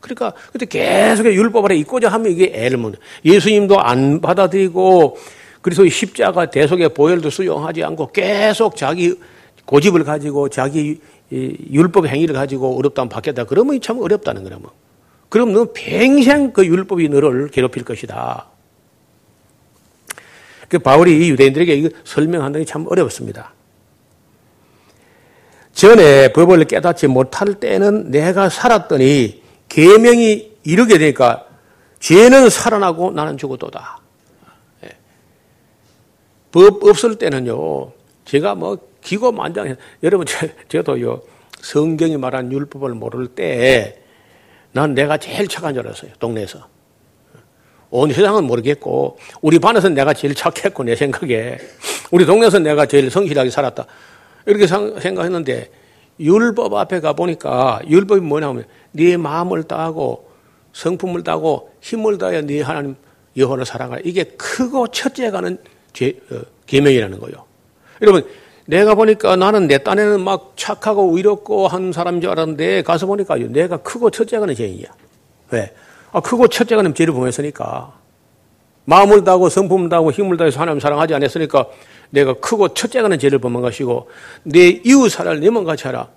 그러니까 0.01 0.35
그때 0.53 0.67
계속 0.67 1.25
율법 1.27 1.65
아래 1.65 1.77
있고자 1.77 2.09
하면 2.09 2.33
이게 2.33 2.51
애를 2.53 2.77
먹는. 2.77 2.99
예수님도 3.25 3.81
안 3.81 4.21
받아들이고 4.21 5.17
그래서 5.63 5.89
십자가 5.89 6.51
대속의 6.51 6.91
보혈도 6.91 7.31
수용하지 7.31 7.85
않고 7.85 8.09
계속 8.09 8.77
자기 8.77 9.15
고집을 9.67 10.03
가지고 10.03 10.49
자기 10.49 11.01
율법 11.31 12.09
행위를 12.09 12.35
가지고 12.35 12.77
어렵다면 12.77 13.09
받겠다. 13.09 13.45
그러면 13.45 13.81
참 13.81 14.01
어렵다는 14.01 14.43
거라면. 14.43 14.69
뭐. 15.35 15.45
그럼 15.45 15.53
너 15.53 15.73
평생 15.75 16.53
그 16.53 16.65
율법이 16.65 17.09
너를 17.09 17.49
괴롭힐 17.49 17.85
것이다. 17.85 18.47
그 20.69 20.79
바울이 20.79 21.29
유대인들에게 21.31 21.75
이거 21.75 21.89
설명한다는 22.05 22.65
게 22.65 22.71
참 22.71 22.87
어렵습니다. 22.89 23.53
전에 25.73 26.33
법을 26.33 26.65
깨닫지 26.67 27.09
못할 27.09 27.55
때는 27.55 28.13
내가 28.13 28.49
살았더니 28.49 29.43
계명이 29.69 30.53
이르게 30.63 30.99
되니까 30.99 31.47
죄는 31.99 32.49
살아나고 32.49 33.11
나는 33.11 33.37
죽어도다. 33.37 33.99
예. 34.85 34.91
법 36.53 36.85
없을 36.85 37.17
때는요. 37.17 37.91
제가 38.25 38.55
뭐 38.55 38.79
기고만장해 39.01 39.75
여러분 40.05 40.27
제가도요 40.69 41.23
성경이 41.61 42.19
말한 42.19 42.53
율법을 42.53 42.91
모를 42.91 43.27
때 43.27 44.04
난 44.75 44.93
내가 44.93 45.17
제일 45.17 45.47
착한 45.47 45.73
줄 45.73 45.87
알았어요. 45.87 46.11
동네에서. 46.19 46.67
온 47.91 48.13
세상은 48.13 48.43
모르겠고 48.45 49.19
우리 49.41 49.61
반에서 49.61 49.89
내가 49.89 50.13
제일 50.13 50.35
착했고 50.35 50.83
내 50.83 50.97
생각에 50.97 51.59
우리 52.11 52.27
동네에서 52.27 52.59
내가 52.59 52.85
제일 52.85 53.09
성실하게 53.09 53.51
살았다. 53.51 53.87
이렇게 54.47 54.67
생각했는데 54.67 55.71
율법 56.19 56.75
앞에 56.75 56.99
가 56.99 57.13
보니까 57.13 57.81
율법이 57.89 58.21
뭐냐면 58.21 58.67
네 58.91 59.17
마음을 59.17 59.63
따고 59.63 60.29
성품을 60.73 61.23
따고 61.23 61.73
힘을 61.81 62.19
다해 62.19 62.43
네 62.43 62.61
하나님 62.61 62.97
여호와를 63.37 63.65
사랑하라. 63.65 64.03
이게 64.05 64.25
크고 64.25 64.89
첫째 64.89 65.31
가는 65.31 65.57
죄, 65.93 66.19
어, 66.33 66.41
계명이라는 66.67 67.21
거예요. 67.21 67.45
여러분 68.03 68.27
내가 68.67 68.95
보니까 68.95 69.37
나는 69.37 69.67
내 69.67 69.79
딴에는 69.79 70.21
막 70.23 70.55
착하고 70.57 71.17
의롭고 71.17 71.69
한 71.69 71.93
사람인 71.93 72.21
줄 72.21 72.31
알았는데 72.31 72.83
가서 72.83 73.07
보니까 73.07 73.37
내가 73.37 73.79
크고 73.79 74.11
첫째가 74.11 74.47
는 74.47 74.55
죄인이야. 74.55 74.87
왜? 75.51 75.73
아, 76.13 76.21
크고 76.21 76.49
첫째가 76.49 76.83
는 76.83 76.95
죄를 76.95 77.13
범했으니까. 77.13 77.93
마음을 78.87 79.25
다하고 79.25 79.49
성품을 79.49 79.89
다하고 79.89 80.13
힘을 80.13 80.37
다해서 80.37 80.61
하나님 80.61 80.81
사랑하지 80.81 81.15
않았으니까 81.15 81.67
내가 82.11 82.35
크고 82.35 82.69
첫째가 82.69 83.09
는 83.09 83.19
죄를 83.19 83.39
범한 83.39 83.63
것이고 83.63 84.09
내 84.45 84.69
이웃 84.85 85.09
사랑을 85.11 85.41
내 85.41 85.51
몸같이 85.51 85.87
하라. 85.87 86.09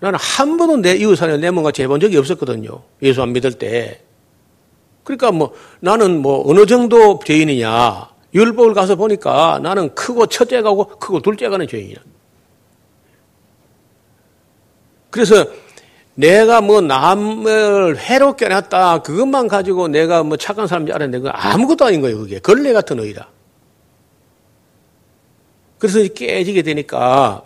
나는 0.00 0.18
한 0.20 0.56
번도 0.56 0.78
내 0.78 0.96
이웃 0.96 1.16
사랑을 1.16 1.40
내 1.40 1.50
몸같이 1.50 1.82
해본 1.82 2.00
적이 2.00 2.18
없었거든요. 2.18 2.82
예수 3.02 3.22
안 3.22 3.32
믿을 3.32 3.52
때. 3.52 4.00
그러니까 5.04 5.32
뭐 5.32 5.52
나는 5.80 6.22
뭐 6.22 6.48
어느 6.48 6.66
정도 6.66 7.18
죄인이냐. 7.24 8.17
율법을 8.34 8.74
가서 8.74 8.96
보니까 8.96 9.58
나는 9.62 9.94
크고 9.94 10.26
첫째가 10.26 10.70
고 10.72 10.86
크고 10.86 11.20
둘째가 11.20 11.56
는 11.56 11.66
죄인이야. 11.66 11.96
그래서 15.10 15.46
내가 16.14 16.60
뭐 16.60 16.80
남을 16.80 17.96
해롭게 17.96 18.46
해놨다 18.46 19.02
그것만 19.02 19.48
가지고 19.48 19.88
내가 19.88 20.22
뭐 20.22 20.36
착한 20.36 20.66
사람인지 20.66 20.92
알았는데 20.92 21.20
그 21.20 21.28
아무것도 21.30 21.84
아닌 21.84 22.00
거예요 22.00 22.18
그게 22.18 22.38
걸레 22.38 22.72
같은 22.72 22.98
의라. 22.98 23.28
그래서 25.78 26.00
깨지게 26.12 26.62
되니까 26.62 27.42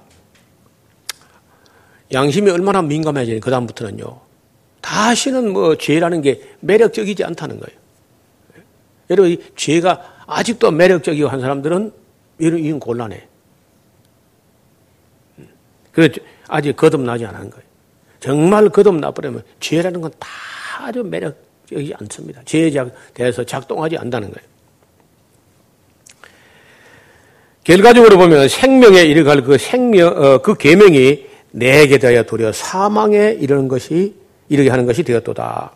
양심이 2.12 2.50
얼마나 2.50 2.82
민감해지니 2.82 3.40
그 3.40 3.50
다음부터는요. 3.50 4.20
다시는 4.80 5.52
뭐 5.52 5.76
죄라는 5.76 6.22
게 6.22 6.42
매력적이지 6.60 7.24
않다는 7.24 7.60
거예요. 7.60 7.78
여러분 9.10 9.36
죄가 9.54 10.21
아직도 10.36 10.70
매력적이고 10.70 11.28
한 11.28 11.40
사람들은 11.40 11.92
이런 12.38 12.80
곤란해. 12.80 13.28
그 15.92 16.08
아직 16.48 16.76
거듭나지 16.76 17.26
않은 17.26 17.50
거예요. 17.50 17.64
정말 18.20 18.68
거듭나버리면 18.68 19.42
죄라는 19.60 20.00
건 20.00 20.10
다 20.18 20.28
아주 20.82 21.02
매력적이지 21.02 21.94
않습니다. 22.00 22.42
죄에 22.44 22.70
대해서 23.14 23.44
작동하지 23.44 23.96
않는다는 23.96 24.30
거예요. 24.32 24.48
결과적으로 27.64 28.18
보면 28.18 28.48
생명에 28.48 29.02
이르갈 29.02 29.42
그 29.42 29.56
생명, 29.56 30.08
어, 30.08 30.38
그 30.38 30.56
계명이 30.56 31.26
내게 31.52 31.98
대하여 31.98 32.24
도려 32.24 32.50
사망에 32.50 33.36
이르는 33.38 33.68
것이, 33.68 34.16
이르게 34.48 34.70
하는 34.70 34.84
것이 34.86 35.04
되었도다. 35.04 35.72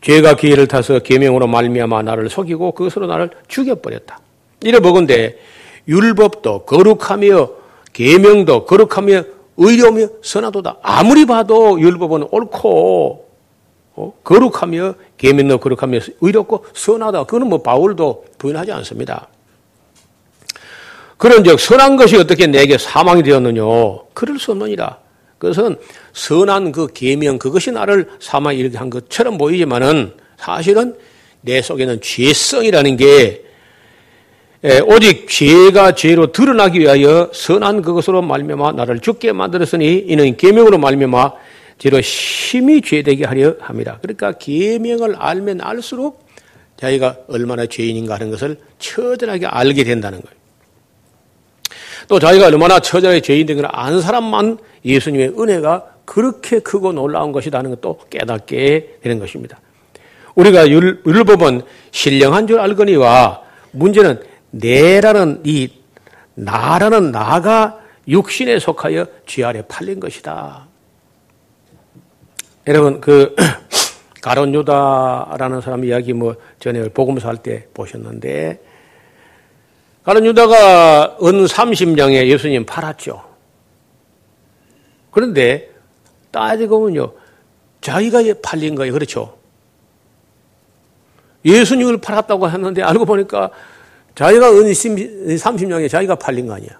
죄가 0.00 0.34
기회를 0.34 0.66
타서 0.66 1.00
계명으로 1.00 1.46
말미암아 1.46 2.02
나를 2.02 2.30
속이고 2.30 2.72
그것으로 2.72 3.06
나를 3.06 3.30
죽여버렸다. 3.48 4.20
이래 4.62 4.80
보건대 4.80 5.36
율법도 5.88 6.64
거룩하며 6.64 7.50
계명도 7.92 8.64
거룩하며 8.64 9.22
의료며 9.56 10.06
선하도다. 10.22 10.78
아무리 10.82 11.26
봐도 11.26 11.78
율법은 11.80 12.28
옳고 12.30 13.28
어? 13.96 14.12
거룩하며 14.24 14.94
계명도 15.18 15.58
거룩하며 15.58 15.98
의롭고 16.20 16.64
선하다. 16.72 17.24
그거는 17.24 17.48
뭐 17.48 17.60
바울도 17.60 18.24
부인하지 18.38 18.72
않습니다. 18.72 19.28
그런즉 21.18 21.60
선한 21.60 21.96
것이 21.96 22.16
어떻게 22.16 22.46
내게 22.46 22.78
사망이 22.78 23.22
되었느냐? 23.22 23.62
그럴 24.14 24.38
수 24.38 24.52
없느니라. 24.52 24.98
그것은 25.40 25.76
선한 26.12 26.70
그 26.70 26.86
계명 26.92 27.38
그것이 27.38 27.72
나를 27.72 28.08
사망에 28.20 28.56
이르게 28.56 28.76
한 28.76 28.90
것처럼 28.90 29.38
보이지만은 29.38 30.12
사실은 30.36 30.94
내 31.40 31.62
속에는 31.62 32.00
죄성이라는 32.02 32.96
게 32.98 33.44
예, 34.62 34.78
오직 34.80 35.26
죄가 35.26 35.94
죄로 35.94 36.30
드러나기 36.30 36.80
위하여 36.80 37.30
선한 37.32 37.80
그것으로 37.80 38.20
말미암아 38.20 38.72
나를 38.72 39.00
죽게 39.00 39.32
만들었으니 39.32 40.04
이는 40.06 40.36
계명으로 40.36 40.76
말미암아 40.76 41.32
죄로 41.78 42.02
심히 42.02 42.82
죄되게 42.82 43.24
하려 43.24 43.56
합니다. 43.60 43.98
그러니까 44.02 44.32
계명을 44.32 45.16
알면 45.16 45.62
알수록 45.62 46.28
자기가 46.76 47.16
얼마나 47.28 47.64
죄인인가 47.64 48.16
하는 48.16 48.30
것을 48.30 48.58
처절하게 48.78 49.46
알게 49.46 49.84
된다는 49.84 50.20
거예요. 50.20 50.39
또 52.10 52.18
자기가 52.18 52.46
얼마나 52.46 52.80
처절하게 52.80 53.20
죄인된 53.20 53.58
걸 53.58 53.68
아는 53.70 54.00
사람만 54.00 54.58
예수님의 54.84 55.34
은혜가 55.38 55.84
그렇게 56.04 56.58
크고 56.58 56.92
놀라운 56.92 57.30
것이라는 57.30 57.70
것도 57.70 58.00
깨닫게 58.10 58.98
되는 59.00 59.20
것입니다. 59.20 59.60
우리가 60.34 60.68
율법은 60.68 61.62
신령한 61.92 62.48
줄 62.48 62.58
알거니와 62.58 63.42
문제는 63.70 64.20
내라는 64.50 65.42
이 65.44 65.70
나라는 66.34 67.12
나가 67.12 67.78
육신에 68.08 68.58
속하여 68.58 69.06
죄 69.26 69.44
아래 69.44 69.62
팔린 69.68 70.00
것이다. 70.00 70.66
여러분 72.66 73.00
그 73.00 73.36
가론 74.20 74.52
유다라는 74.52 75.60
사람 75.60 75.84
이야기 75.84 76.12
뭐 76.12 76.34
전에 76.58 76.88
복음서 76.88 77.28
할때 77.28 77.68
보셨는데 77.72 78.69
가론 80.04 80.24
유다가 80.26 81.16
은 81.22 81.44
30냥에 81.44 82.26
예수님 82.26 82.64
팔았죠. 82.64 83.22
그런데 85.10 85.70
따지고 86.30 86.80
보면요. 86.80 87.12
자기가 87.80 88.22
팔린 88.42 88.74
거예요. 88.74 88.92
그렇죠? 88.92 89.38
예수님을 91.44 91.98
팔았다고 91.98 92.50
했는데 92.50 92.82
알고 92.82 93.04
보니까 93.04 93.50
자기가 94.14 94.50
은 94.50 94.64
30냥에 94.64 95.90
자기가 95.90 96.16
팔린 96.16 96.46
거 96.46 96.54
아니야. 96.54 96.78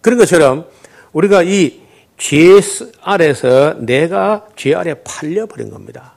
그런 0.00 0.18
것처럼 0.18 0.66
우리가 1.12 1.42
이 1.42 1.84
죄 2.16 2.60
아래서 3.02 3.74
내가 3.78 4.46
죄 4.56 4.74
아래 4.74 4.94
팔려버린 5.02 5.70
겁니다. 5.70 6.14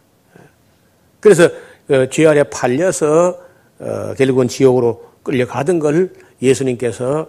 그래서 1.19 1.49
그죄 1.87 2.27
아래 2.27 2.43
팔려서 2.43 3.39
어, 3.79 4.13
결국은 4.17 4.47
지옥으로 4.47 5.05
끌려가던 5.23 5.79
걸 5.79 6.13
예수님께서 6.41 7.27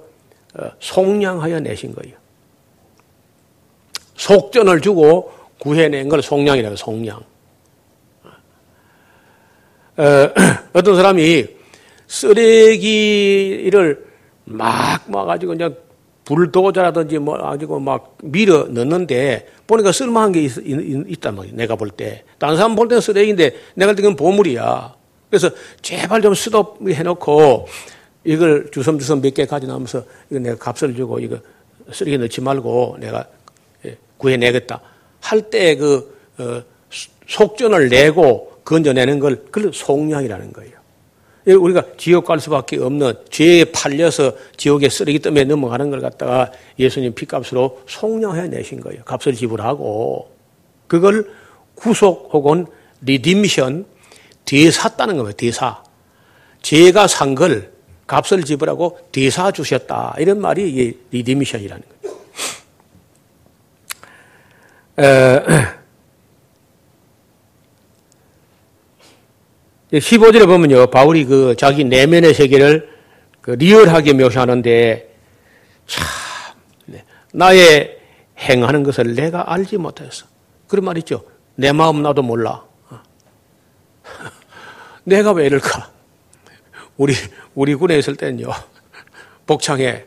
어, 0.54 0.70
속량하여 0.80 1.60
내신 1.60 1.94
거예요. 1.94 2.16
속전을 4.16 4.80
주고 4.80 5.30
구해낸 5.58 6.08
걸 6.08 6.22
속량이라고 6.22 6.76
속량. 6.76 7.20
어, 9.96 10.02
어떤 10.72 10.96
사람이 10.96 11.46
쓰레기를 12.06 14.06
막 14.44 15.10
막가지고 15.10 15.52
그냥 15.52 15.76
불도저라든지 16.24 17.18
뭐 17.18 17.38
가지고 17.38 17.80
막 17.80 18.16
밀어 18.22 18.64
넣는데 18.64 19.46
보니까 19.66 19.92
쓸만한 19.92 20.32
게 20.32 20.42
있, 20.42 20.52
있단 20.58 21.34
말이야. 21.34 21.54
내가 21.54 21.76
볼 21.76 21.90
때. 21.90 22.24
다른 22.38 22.56
사람 22.56 22.76
볼 22.76 22.88
때는 22.88 23.00
쓰레기인데 23.00 23.56
내가 23.74 23.92
볼 23.92 23.96
때는 23.96 24.16
보물이야. 24.16 24.97
그래서 25.30 25.50
제발 25.82 26.22
좀 26.22 26.34
스톱 26.34 26.88
해놓고 26.88 27.68
이걸 28.24 28.70
주섬주섬 28.70 29.20
몇 29.20 29.34
개 29.34 29.46
가져나면서 29.46 30.04
이거 30.30 30.40
내가 30.40 30.56
값을 30.56 30.94
주고 30.94 31.18
이거 31.18 31.38
쓰레기 31.92 32.18
넣지 32.18 32.40
말고 32.40 32.96
내가 33.00 33.26
예, 33.86 33.96
구해내겠다. 34.16 34.80
할 35.20 35.42
때그 35.42 36.18
어, 36.38 36.62
속전을 37.26 37.88
내고 37.88 38.60
건져내는 38.64 39.18
걸 39.18 39.44
그걸 39.50 39.72
속량이라는 39.72 40.52
거예요. 40.52 40.78
우리가 41.46 41.82
지옥 41.96 42.26
갈 42.26 42.40
수밖에 42.40 42.76
없는 42.76 43.14
죄에 43.30 43.64
팔려서 43.72 44.32
지옥에 44.58 44.90
쓰레기 44.90 45.18
때문에 45.18 45.44
넘어가는 45.44 45.88
걸 45.88 46.00
갖다가 46.02 46.52
예수님 46.78 47.14
피값으로 47.14 47.80
속량해 47.86 48.48
내신 48.48 48.80
거예요. 48.80 49.02
값을 49.04 49.34
지불하고 49.34 50.30
그걸 50.86 51.30
구속 51.74 52.28
혹은 52.34 52.66
redemption 53.00 53.86
되샀다는 54.48 55.16
거예요. 55.18 55.32
되사. 55.32 55.82
죄가 56.62 57.06
산 57.06 57.34
걸 57.34 57.78
값을 58.08 58.42
지불하고 58.42 58.98
되사 59.12 59.52
주셨다. 59.52 60.16
이런 60.18 60.40
말이 60.40 60.98
redemption이라는 61.10 61.82
거예요. 62.02 62.18
에, 64.98 65.44
15절에 69.98 70.46
보면요, 70.46 70.88
바울이 70.88 71.24
그 71.24 71.54
자기 71.56 71.84
내면의 71.84 72.34
세계를 72.34 72.90
그 73.40 73.52
리얼하게 73.52 74.14
묘사하는데, 74.14 75.14
참, 75.86 76.06
네, 76.86 77.04
나의 77.32 77.96
행하는 78.38 78.82
것을 78.82 79.14
내가 79.14 79.52
알지 79.52 79.76
못했어. 79.78 80.26
그런 80.66 80.84
말 80.84 80.98
있죠. 80.98 81.24
내 81.54 81.72
마음 81.72 82.02
나도 82.02 82.22
몰라. 82.22 82.67
어. 85.08 85.14
내가 85.14 85.32
왜 85.32 85.46
이럴까? 85.46 85.90
우리, 86.96 87.14
우리 87.54 87.74
군에 87.74 87.98
있을 87.98 88.16
때는요, 88.16 88.52
복창에 89.46 90.04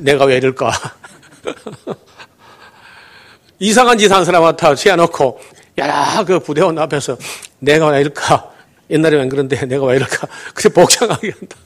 내가 0.00 0.24
왜 0.26 0.36
이럴까? 0.36 0.70
이상한 3.58 3.96
짓 3.96 4.12
한 4.12 4.24
사람한테 4.24 4.76
세워놓고, 4.76 5.40
야, 5.78 6.24
그 6.26 6.40
부대원 6.40 6.78
앞에서 6.78 7.16
내가 7.58 7.88
왜 7.88 8.00
이럴까? 8.00 8.52
옛날에는 8.90 9.28
그런데 9.28 9.64
내가 9.66 9.86
왜 9.86 9.96
이럴까? 9.96 10.28
그래 10.54 10.72
복잡하게 10.72 11.30
한다. 11.30 11.56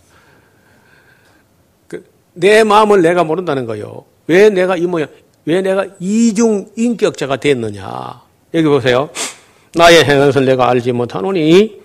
그, 1.88 2.04
내 2.34 2.62
마음을 2.64 3.02
내가 3.02 3.24
모른다는 3.24 3.66
거요. 3.66 4.04
왜 4.26 4.48
내가 4.48 4.76
이 4.76 4.86
모양, 4.86 5.08
왜 5.44 5.60
내가 5.60 5.86
이중 5.98 6.70
인격자가 6.76 7.36
됐느냐. 7.36 8.22
여기 8.54 8.66
보세요. 8.66 9.10
나의 9.74 10.04
행것을 10.04 10.44
내가 10.44 10.68
알지 10.68 10.92
못하노니 10.92 11.79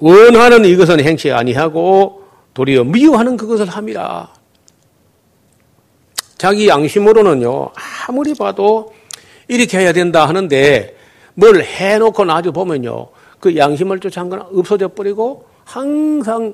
원하는 0.00 0.64
이것은 0.64 1.00
행치 1.00 1.30
아니하고 1.30 2.22
도리어 2.54 2.84
미워하는 2.84 3.36
그것을 3.36 3.66
함이라. 3.66 4.32
자기 6.38 6.68
양심으로는요 6.68 7.70
아무리 8.06 8.34
봐도 8.34 8.92
이렇게 9.48 9.78
해야 9.78 9.92
된다 9.92 10.26
하는데 10.28 10.96
뭘 11.34 11.62
해놓고 11.62 12.24
나중에 12.24 12.52
보면요 12.52 13.08
그 13.40 13.56
양심을 13.56 14.00
쫓아한 14.00 14.28
건 14.30 14.40
없어져 14.52 14.88
버리고 14.88 15.46
항상 15.64 16.52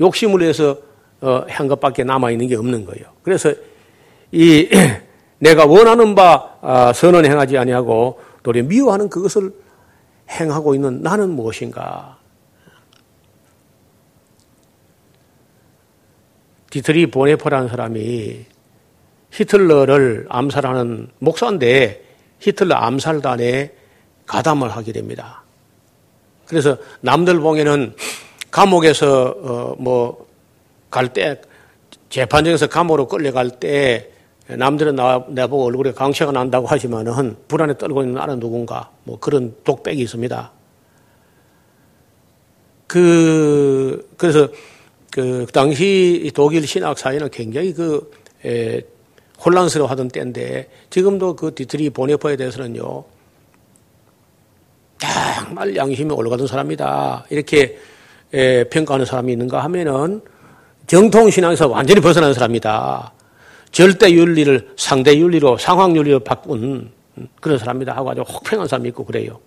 욕심을 0.00 0.42
해서 0.42 0.76
어, 1.20 1.44
한 1.48 1.68
것밖에 1.68 2.04
남아 2.04 2.32
있는 2.32 2.48
게 2.48 2.56
없는 2.56 2.84
거예요. 2.84 3.06
그래서 3.22 3.52
이 4.32 4.68
내가 5.38 5.66
원하는 5.66 6.14
바 6.14 6.56
아, 6.60 6.92
선언 6.92 7.24
행하지 7.24 7.56
아니하고 7.56 8.20
도리 8.42 8.62
미워하는 8.62 9.08
그것을 9.08 9.52
행하고 10.30 10.74
있는 10.74 11.02
나는 11.02 11.30
무엇인가? 11.30 12.18
디트리히 16.74 17.06
본회퍼라는 17.06 17.68
사람이 17.68 18.46
히틀러를 19.30 20.26
암살하는 20.28 21.06
목사인데 21.20 22.02
히틀러 22.40 22.74
암살단에 22.74 23.72
가담을 24.26 24.70
하게 24.70 24.90
됩니다. 24.90 25.44
그래서 26.48 26.76
남들 27.00 27.38
보기에는 27.38 27.94
감옥에서 28.50 29.22
어 29.22 29.76
뭐갈 29.78 31.12
때 31.12 31.40
재판정에서 32.08 32.66
감옥으로 32.66 33.06
끌려갈 33.06 33.50
때 33.50 34.10
남들은 34.48 34.96
나, 34.96 35.24
내보고 35.28 35.66
얼굴에 35.66 35.92
광채가 35.92 36.32
난다고 36.32 36.66
하지만은 36.66 37.36
불안에 37.46 37.78
떨고 37.78 38.02
있는 38.02 38.16
나는 38.16 38.40
누군가 38.40 38.90
뭐 39.04 39.20
그런 39.20 39.54
독백이 39.62 40.02
있습니다. 40.02 40.50
그, 42.88 44.08
그래서 44.16 44.48
그 45.14 45.46
당시 45.52 46.28
독일 46.34 46.66
신학 46.66 46.98
사회는 46.98 47.30
굉장히 47.30 47.72
그, 47.72 48.10
에, 48.44 48.80
혼란스러워 49.44 49.88
하던 49.90 50.08
때인데 50.08 50.68
지금도 50.90 51.36
그 51.36 51.54
디트리히 51.54 51.90
본회퍼에 51.90 52.34
대해서는요 52.34 53.04
정말 55.36 55.76
양심이 55.76 56.12
올라가던 56.12 56.48
사람이다. 56.48 57.26
이렇게 57.30 57.78
에, 58.32 58.64
평가하는 58.64 59.06
사람이 59.06 59.30
있는가 59.30 59.62
하면은 59.62 60.20
정통신앙에서 60.88 61.68
완전히 61.68 62.00
벗어난 62.00 62.34
사람이다. 62.34 63.12
절대 63.70 64.10
윤리를 64.10 64.72
상대 64.76 65.16
윤리로 65.16 65.58
상황 65.58 65.94
윤리로 65.94 66.24
바꾼 66.24 66.90
그런 67.40 67.56
사람이다 67.56 67.94
하고 67.94 68.10
아주 68.10 68.22
혹평한 68.22 68.66
사람이 68.66 68.88
있고 68.88 69.04
그래요. 69.04 69.38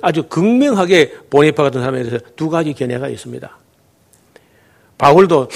아주 0.00 0.22
극명하게 0.22 1.14
보네파 1.30 1.64
같은 1.64 1.80
사람에 1.80 2.04
대해서 2.04 2.24
두 2.36 2.48
가지 2.48 2.72
견해가 2.72 3.08
있습니다. 3.08 3.58
바울도 5.00 5.48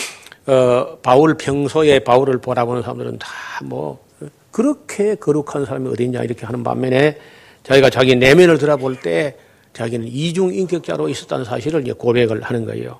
어, 0.47 0.99
바울 1.03 1.35
평소에 1.37 2.01
바울을 2.01 2.39
바라보는 2.39 2.83
사람들은 2.83 3.19
다 3.19 3.29
뭐 3.63 4.05
그렇게 4.51 5.17
거룩한 5.17 5.65
사람이 5.65 5.89
어디 5.91 6.05
있냐 6.05 6.23
이렇게 6.23 6.47
하는 6.47 6.63
반면에 6.63 7.19
자기가 7.65 7.91
자기 7.91 8.15
내면을 8.15 8.59
들어볼 8.59 9.01
때 9.01 9.37
자기는 9.73 10.07
이중 10.07 10.55
인격자로 10.55 11.09
있었다는 11.09 11.45
사실을 11.45 11.83
고백을 11.95 12.43
하는 12.43 12.65
거예요. 12.65 12.99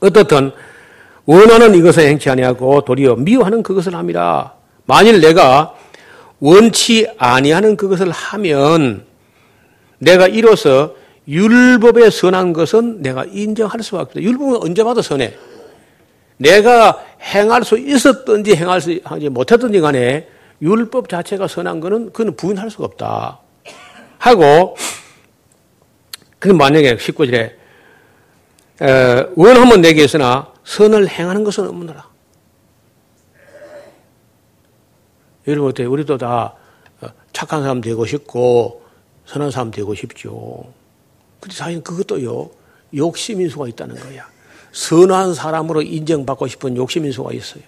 어떻든 0.00 0.50
원하는 1.24 1.74
이것을 1.74 2.06
행치 2.06 2.28
아니하고 2.28 2.82
도리어 2.82 3.16
미워하는 3.16 3.62
그것을 3.62 3.94
함이라. 3.94 4.52
만일 4.84 5.20
내가 5.22 5.74
원치 6.40 7.08
아니하는 7.16 7.76
그것을 7.76 8.10
하면 8.10 9.06
내가 9.98 10.28
이로써 10.28 10.94
율법에 11.26 12.10
선한 12.10 12.52
것은 12.52 13.02
내가 13.02 13.24
인정할 13.24 13.82
수가 13.82 14.02
없다. 14.02 14.20
율법은 14.20 14.62
언제 14.62 14.84
봐도 14.84 15.00
선해. 15.02 15.34
내가 16.36 17.04
행할 17.20 17.64
수 17.64 17.78
있었든지 17.78 18.56
행할 18.56 18.80
수 18.80 18.98
하지 19.04 19.28
못했든지 19.28 19.80
간에 19.80 20.28
율법 20.60 21.08
자체가 21.08 21.48
선한 21.48 21.80
것은 21.80 22.12
그는 22.12 22.36
부인할 22.36 22.70
수가 22.70 22.84
없다. 22.84 23.40
하고 24.18 24.76
그럼 26.38 26.58
만약에 26.58 26.96
19절에 26.96 27.54
원하면 29.36 29.80
내게 29.80 30.04
있으나 30.04 30.52
선을 30.64 31.08
행하는 31.08 31.44
것은 31.44 31.68
없느라. 31.68 32.08
여러분 35.46 35.70
어때? 35.70 35.84
우리도 35.84 36.16
다 36.16 36.54
어, 37.02 37.06
착한 37.32 37.60
사람 37.60 37.82
되고 37.82 38.06
싶고 38.06 38.82
선한 39.26 39.50
사람 39.50 39.70
되고 39.70 39.94
싶죠. 39.94 40.64
근데 41.44 41.56
사실 41.56 41.82
그것도요 41.82 42.48
욕심 42.96 43.42
인수가 43.42 43.68
있다는 43.68 43.96
거야. 43.96 44.26
선한 44.72 45.34
사람으로 45.34 45.82
인정받고 45.82 46.46
싶은 46.46 46.74
욕심 46.78 47.04
인수가 47.04 47.34
있어요. 47.34 47.62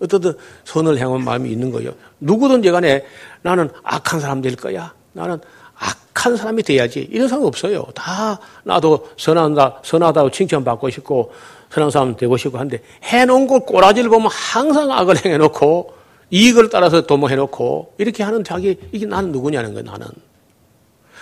어떻든 0.00 0.32
선을 0.64 0.96
행한 0.96 1.22
마음이 1.22 1.50
있는 1.50 1.70
거예요. 1.70 1.92
누구든지 2.20 2.70
간에 2.70 3.04
나는 3.42 3.68
악한 3.82 4.18
사람 4.18 4.40
될 4.40 4.56
거야. 4.56 4.94
나는 5.12 5.38
악한 5.76 6.38
사람이 6.38 6.62
돼야지. 6.62 7.06
이런 7.10 7.28
사람 7.28 7.44
없어요. 7.44 7.84
다 7.94 8.40
나도 8.64 9.10
선한다, 9.18 9.80
선하다고 9.84 10.30
칭찬받고 10.30 10.88
싶고 10.88 11.34
선한 11.70 11.90
사람 11.90 12.16
되고 12.16 12.38
싶고 12.38 12.56
한데 12.56 12.82
해놓은 13.02 13.46
걸 13.46 13.60
꼬라지를 13.60 14.08
보면 14.08 14.30
항상 14.32 14.90
악을 14.90 15.22
행해놓고 15.22 15.94
이익을 16.30 16.70
따라서 16.70 17.02
도모해놓고 17.02 17.96
이렇게 17.98 18.22
하는 18.22 18.42
자기 18.42 18.78
이게 18.90 19.04
나는 19.04 19.32
누구냐는 19.32 19.74
거예요. 19.74 19.84
나는 19.84 20.06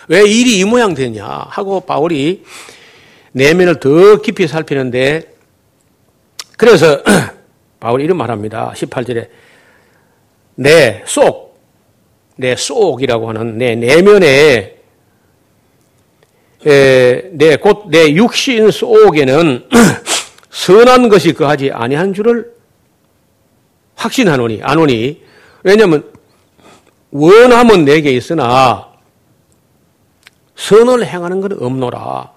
왜 0.09 0.23
일이 0.23 0.59
이 0.59 0.65
모양 0.65 0.95
되냐 0.95 1.27
하고 1.27 1.81
바울이 1.81 2.45
내면을 3.33 3.81
더 3.81 4.21
깊이 4.21 4.47
살피는데 4.47 5.35
그래서 6.57 7.03
바울이 7.81 8.05
이런 8.05 8.17
말합니다. 8.17 8.73
18절에 8.77 9.29
내 10.57 11.03
속, 11.07 11.59
내 12.37 12.57
속이라고 12.57 13.29
하는 13.29 13.57
내 13.57 13.77
내면에 13.77 14.81
내곧내 16.63 18.15
육신 18.15 18.71
속에는 18.71 19.69
선한 20.51 21.09
것이 21.09 21.33
그하지 21.33 21.71
아니한 21.73 22.13
줄을 22.13 22.53
확신하노니 23.95 24.61
아노니 24.63 25.23
왜냐하면 25.63 26.11
원함은 27.11 27.85
내게 27.85 28.11
있으나 28.13 28.90
선을 30.61 31.07
행하는 31.07 31.41
건 31.41 31.53
없노라. 31.59 32.31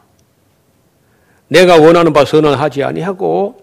내가 1.49 1.77
원하는 1.77 2.13
바 2.13 2.23
선을 2.23 2.59
하지 2.59 2.81
아니하고 2.83 3.61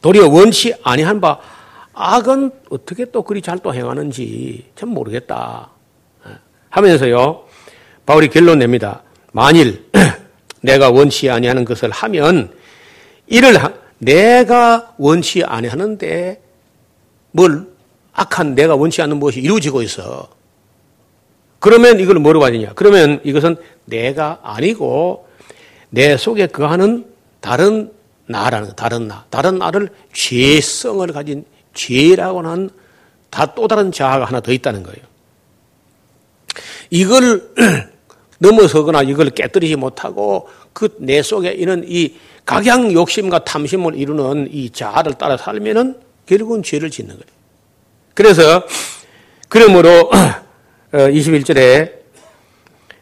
도리어 0.00 0.28
원치 0.28 0.74
아니한 0.82 1.20
바 1.20 1.40
악은 1.92 2.52
어떻게 2.70 3.04
또 3.10 3.22
그리 3.22 3.42
잘 3.42 3.58
또 3.58 3.74
행하는지 3.74 4.70
참 4.76 4.90
모르겠다. 4.90 5.70
하면서요. 6.70 7.44
바울이 8.06 8.28
결론 8.28 8.60
냅니다. 8.60 9.02
만일 9.32 9.90
내가 10.62 10.90
원치 10.90 11.28
아니하는 11.28 11.64
것을 11.64 11.90
하면 11.90 12.54
이를 13.26 13.56
내가 13.98 14.94
원치 14.98 15.44
아니하는데 15.44 16.40
뭘 17.32 17.68
악한 18.12 18.54
내가 18.54 18.76
원치 18.76 19.02
않는 19.02 19.18
무엇이 19.18 19.40
이루어지고 19.40 19.82
있어. 19.82 20.28
그러면 21.62 22.00
이걸 22.00 22.20
봐야 22.20 22.50
되냐? 22.50 22.72
그러면 22.74 23.20
이것은 23.22 23.54
내가 23.84 24.40
아니고 24.42 25.28
내 25.90 26.16
속에 26.16 26.48
거하는 26.48 27.06
다른 27.40 27.92
나라는 28.26 28.72
다른 28.74 29.06
나, 29.06 29.24
다른 29.30 29.58
나를 29.58 29.90
죄성을 30.12 31.06
가진 31.12 31.44
죄라고 31.72 32.40
하는 32.40 32.68
다 33.30 33.46
또 33.54 33.68
다른 33.68 33.92
자아가 33.92 34.24
하나 34.24 34.40
더 34.40 34.52
있다는 34.52 34.82
거예요. 34.82 35.00
이걸 36.90 37.48
넘어서거나 38.40 39.02
이걸 39.02 39.30
깨뜨리지 39.30 39.76
못하고 39.76 40.48
그 40.72 40.88
내 40.98 41.22
속에 41.22 41.52
있는 41.52 41.84
이 41.86 42.16
각양 42.44 42.92
욕심과 42.92 43.44
탐심을 43.44 43.94
이루는 43.94 44.48
이 44.50 44.68
자아를 44.70 45.14
따라 45.14 45.36
살면은 45.36 45.94
결국은 46.26 46.64
죄를 46.64 46.90
짓는 46.90 47.10
거예요. 47.14 47.32
그래서 48.14 48.64
그러므로 49.48 50.10
21절에 50.92 51.88
어, 51.88 52.02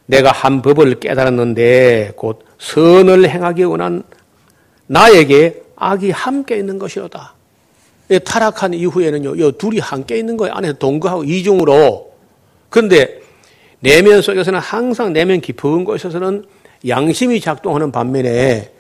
내가 0.07 0.33
한 0.33 0.63
법을 0.63 1.01
깨달았는데 1.01 2.13
곧 2.17 2.45
선을 2.59 3.29
행하기 3.29 3.65
원한 3.65 4.03
나에게 4.87 5.63
악이 5.77 6.11
함께 6.11 6.59
있는 6.59 6.79
것이로다. 6.79 7.35
타락한 8.25 8.75
이후에는요, 8.75 9.37
이 9.37 9.53
둘이 9.57 9.79
함께 9.79 10.19
있는 10.19 10.37
거예요. 10.37 10.55
안에서 10.55 10.75
동거하고 10.75 11.25
이중으로. 11.25 12.13
그런데 12.69 13.21
내면 13.79 14.21
속에서는 14.21 14.59
항상 14.59 15.13
내면 15.13 15.41
깊은 15.41 15.85
곳에서는 15.85 16.45
양심이 16.89 17.41
작동하는 17.41 17.93
반면에 17.93 18.73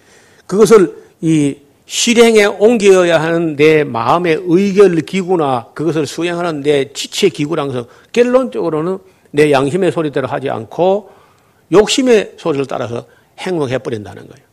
그것을 0.47 0.97
이 1.21 1.57
실행에 1.91 2.45
옮겨야 2.45 3.21
하는 3.21 3.57
내 3.57 3.83
마음의 3.83 4.43
의결 4.47 4.95
기구나 5.01 5.67
그것을 5.75 6.07
수행하는 6.07 6.61
내 6.61 6.93
지체 6.93 7.29
기구랑서 7.29 7.89
결론적으로는 8.13 8.99
내 9.33 9.51
양심의 9.51 9.91
소리대로 9.91 10.29
하지 10.29 10.49
않고 10.51 11.11
욕심의 11.73 12.35
소리를 12.37 12.67
따라서 12.67 13.07
행동해버린다는 13.41 14.29
거예요. 14.29 14.47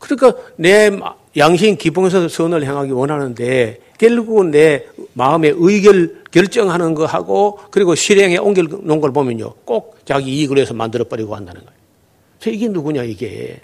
그러니까 0.00 0.42
내 0.56 0.90
양심 1.36 1.76
기봉에서 1.76 2.26
선을 2.26 2.64
행하기 2.64 2.90
원하는데 2.90 3.78
결국은 3.98 4.50
내 4.50 4.84
마음의 5.12 5.54
의결 5.58 6.24
결정하는 6.32 6.94
거하고 6.94 7.60
그리고 7.70 7.94
실행에 7.94 8.36
옮겨 8.38 8.62
놓은 8.62 9.00
걸 9.00 9.12
보면요. 9.12 9.54
꼭 9.64 10.04
자기 10.04 10.38
이익을 10.38 10.56
위해서 10.56 10.74
만들어버리고 10.74 11.36
한다는 11.36 11.60
거예요. 11.60 12.56
이게 12.56 12.66
누구냐 12.66 13.04
이게. 13.04 13.60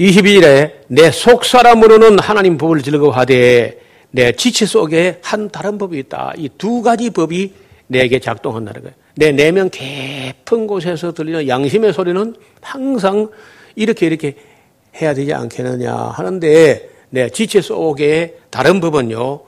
22일에 0.00 0.72
내 0.88 1.10
속사람으로는 1.10 2.18
하나님 2.20 2.56
법을 2.56 2.80
즐거워하되 2.82 3.78
내 4.12 4.32
지체 4.32 4.64
속에 4.64 5.18
한 5.22 5.50
다른 5.50 5.76
법이 5.76 5.98
있다. 5.98 6.32
이 6.38 6.48
두 6.56 6.80
가지 6.80 7.10
법이 7.10 7.52
내게 7.86 8.18
작동한다는 8.18 8.80
거예요. 8.80 8.94
내 9.16 9.30
내면 9.32 9.68
깊은 9.68 10.66
곳에서 10.66 11.12
들리는 11.12 11.46
양심의 11.46 11.92
소리는 11.92 12.34
항상 12.62 13.28
이렇게 13.76 14.06
이렇게 14.06 14.36
해야 15.00 15.12
되지 15.12 15.34
않겠느냐 15.34 15.94
하는데 15.94 16.88
내 17.10 17.28
지체 17.28 17.60
속에 17.60 18.38
다른 18.48 18.80
법은요. 18.80 19.40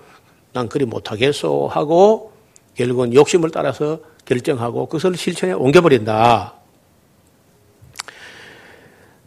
난 0.52 0.68
그리 0.68 0.84
못하겠소 0.84 1.68
하고 1.68 2.32
결국은 2.74 3.14
욕심을 3.14 3.50
따라서 3.50 4.00
결정하고 4.26 4.86
그것을 4.86 5.16
실천에 5.16 5.54
옮겨버린다. 5.54 6.61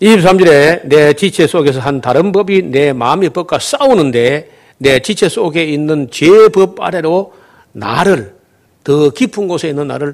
23절에 0.01 0.87
내 0.87 1.13
지체 1.13 1.47
속에서 1.47 1.79
한 1.79 2.01
다른 2.01 2.31
법이 2.31 2.63
내 2.63 2.91
마음의 2.93 3.29
법과 3.29 3.59
싸우는데 3.59 4.51
내 4.77 4.99
지체 4.99 5.29
속에 5.29 5.63
있는 5.63 6.09
죄법 6.11 6.81
아래로 6.81 7.33
나를 7.71 8.35
더 8.83 9.09
깊은 9.09 9.47
곳에 9.47 9.69
있는 9.69 9.87
나를 9.87 10.13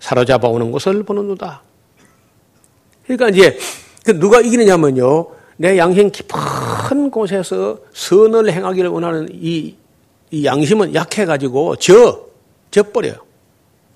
사로잡아 0.00 0.48
오는 0.48 0.70
것을 0.72 1.02
보는도다. 1.02 1.62
그러니까 3.04 3.28
이제 3.28 3.58
그 4.04 4.18
누가 4.18 4.40
이기느냐면요. 4.40 5.26
내 5.56 5.76
양심 5.76 6.10
깊은 6.10 7.10
곳에서 7.10 7.78
선을 7.92 8.50
행하기를 8.50 8.88
원하는 8.90 9.28
이, 9.32 9.74
이 10.30 10.44
양심은 10.44 10.94
약해가지고 10.94 11.76
져, 11.76 12.26
져버려요. 12.70 13.14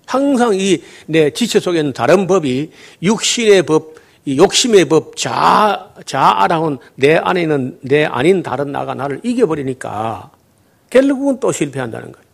항상 0.06 0.54
이 0.54 0.82
내 1.06 1.30
지체 1.30 1.60
속에 1.60 1.78
있는 1.78 1.92
다른 1.92 2.26
법이 2.26 2.70
육신의 3.02 3.62
법, 3.62 3.94
욕심의 4.26 4.84
법, 4.84 5.16
자, 5.16 5.92
자아라운 6.06 6.78
내 6.94 7.16
안에 7.16 7.42
있는 7.42 7.78
내 7.82 8.04
아닌 8.04 8.42
다른 8.42 8.70
나가 8.70 8.94
나를 8.94 9.20
이겨버리니까 9.24 10.30
결국은 10.90 11.40
또 11.40 11.50
실패한다는 11.50 12.12
거예요. 12.12 12.26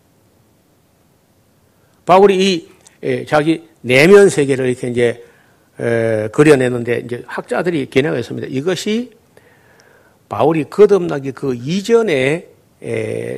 바울이 2.05 2.69
이 3.03 3.25
자기 3.27 3.69
내면 3.81 4.29
세계를 4.29 4.67
이렇게 4.69 4.89
이제 4.89 5.25
그려내는데 6.33 7.03
이제 7.05 7.23
학자들이 7.27 7.87
개념가 7.91 8.19
있습니다. 8.19 8.49
이것이 8.51 9.13
바울이 10.29 10.65
거듭나기 10.65 11.33
그 11.33 11.55
이전에 11.55 12.49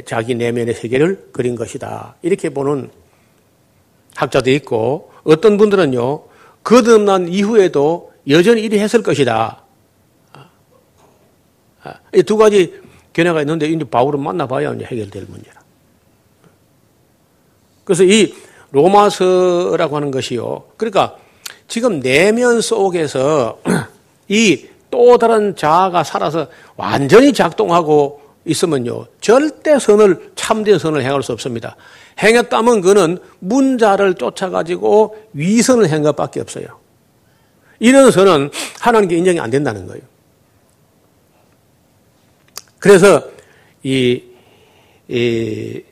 자기 0.06 0.34
내면의 0.34 0.74
세계를 0.74 1.28
그린 1.32 1.54
것이다. 1.54 2.16
이렇게 2.22 2.50
보는 2.50 2.90
학자도 4.16 4.50
있고 4.50 5.12
어떤 5.22 5.56
분들은요 5.56 6.24
거듭난 6.64 7.28
이후에도 7.28 8.09
여전히 8.28 8.62
이리 8.62 8.78
했을 8.78 9.02
것이다. 9.02 9.62
아, 11.82 11.94
이두 12.14 12.36
가지 12.36 12.80
견해가 13.12 13.40
있는데 13.40 13.66
이제 13.66 13.84
바울은 13.84 14.20
만나봐야 14.22 14.74
이제 14.74 14.84
해결될 14.84 15.26
문제라. 15.28 15.60
그래서 17.84 18.04
이 18.04 18.34
로마서라고 18.70 19.96
하는 19.96 20.10
것이요. 20.10 20.64
그러니까 20.76 21.16
지금 21.66 22.00
내면 22.00 22.60
속에서 22.60 23.60
이 24.28 24.70
또 24.90 25.16
다른 25.18 25.54
자아가 25.56 26.04
살아서 26.04 26.48
완전히 26.76 27.32
작동하고 27.32 28.20
있으면요. 28.44 29.06
절대 29.20 29.78
선을, 29.78 30.32
참된 30.34 30.78
선을 30.78 31.02
행할 31.02 31.22
수 31.22 31.32
없습니다. 31.32 31.76
행했다면 32.18 32.80
그는 32.80 33.18
문자를 33.38 34.14
쫓아가지고 34.14 35.16
위선을 35.32 35.88
행 35.88 36.02
것밖에 36.02 36.40
없어요. 36.40 36.79
이런 37.80 38.10
선은 38.10 38.50
하나님께 38.78 39.16
인정이 39.16 39.40
안 39.40 39.50
된다는 39.50 39.86
거예요. 39.86 40.02
그래서 42.78 43.24
이, 43.82 44.22
이 45.08 45.82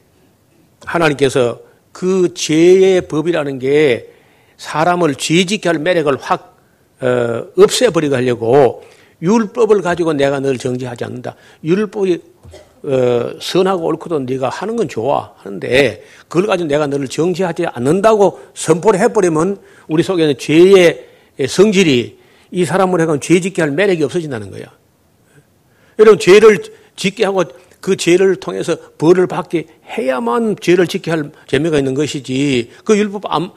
하나님께서 0.85 1.61
그 1.93 2.33
죄의 2.35 3.09
법이라는 3.09 3.59
게 3.59 4.13
사람을 4.57 5.17
죄짓게 5.17 5.69
할 5.69 5.79
매력을 5.79 6.15
확 6.21 6.57
어, 7.01 7.47
없애버리게 7.57 8.15
하려고 8.15 8.85
율법을 9.23 9.83
가지고 9.83 10.13
내가 10.13 10.41
널 10.41 10.59
정지하지 10.59 11.05
않는다. 11.05 11.35
율법이 11.65 12.21
어, 12.85 13.31
선하고 13.41 13.87
옳거든 13.87 14.27
네가 14.27 14.49
하는 14.49 14.77
건 14.77 14.89
좋아 14.89 15.33
하는데 15.37 16.03
그걸 16.29 16.47
가지고 16.47 16.69
내가 16.69 16.87
너를 16.87 17.09
정지하지 17.09 17.67
않는다고 17.67 18.41
선포를 18.55 19.01
해버리면 19.01 19.61
우리 19.89 20.03
속에는 20.03 20.39
죄의 20.39 21.08
성질이 21.47 22.19
이 22.51 22.65
사람을 22.65 23.01
해가 23.03 23.19
죄 23.21 23.41
짓게 23.41 23.63
할 23.63 23.71
매력이 23.71 24.03
없어진다는 24.05 24.51
거야. 24.51 24.65
여러분 25.99 26.19
죄를 26.19 26.59
짓게 26.97 27.25
하고 27.25 27.45
그 27.81 27.97
죄를 27.97 28.37
통해서 28.37 28.77
벌을 28.99 29.27
받게 29.27 29.67
해야만 29.87 30.57
죄를 30.61 30.87
짓게 30.87 31.11
할 31.11 31.31
재미가 31.47 31.79
있는 31.79 31.95
것이지 31.95 32.71
그 32.85 32.97
율법 32.97 33.33
안, 33.33 33.51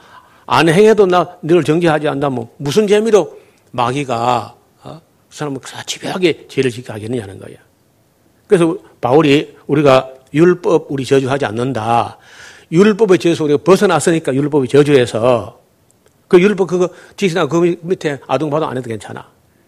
안 0.46 0.70
행해도 0.70 1.06
나 1.06 1.38
너를 1.42 1.64
정지하지 1.64 2.08
않다면 2.08 2.48
무슨 2.58 2.88
재미로 2.88 3.40
마귀가 3.72 4.56
어? 4.84 5.02
그 5.30 5.36
사람을 5.36 5.60
집요하게 5.86 6.48
죄를 6.48 6.70
짓게 6.70 6.92
하겠느냐는 6.92 7.40
거야. 7.40 7.56
그래서 8.48 8.78
바울이 9.00 9.56
우리가 9.68 10.10
율법 10.34 10.88
우리 10.90 11.06
저주하지 11.06 11.46
않는다. 11.46 12.18
율법의 12.72 13.20
저에서 13.20 13.46
우리가 13.46 13.64
벗어났으니까 13.64 14.34
율법의 14.34 14.68
저주에서 14.68 15.61
그 16.32 16.40
율법 16.40 16.70
그거 16.70 16.88
지시나 17.18 17.46
그 17.46 17.76
밑에 17.82 18.18
아둥바둥 18.26 18.70
안 18.70 18.78
해도 18.78 18.88
괜찮아. 18.88 19.28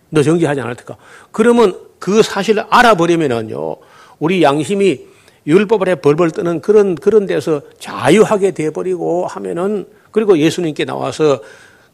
너 0.10 0.24
정지하지 0.24 0.62
않을 0.62 0.76
테니까. 0.76 0.96
그러면 1.34 1.78
그 2.00 2.24
사실을 2.24 2.64
알아버리면은요, 2.70 3.76
우리 4.20 4.42
양심이 4.42 5.02
율법을 5.46 5.90
해 5.90 5.96
벌벌 5.96 6.32
뜨는 6.32 6.62
그런, 6.62 6.96
그런 6.96 7.26
데서 7.26 7.64
자유하게 7.80 8.52
돼버리고 8.52 9.28
하면은, 9.28 9.86
그리고 10.12 10.38
예수님께 10.38 10.86
나와서 10.86 11.42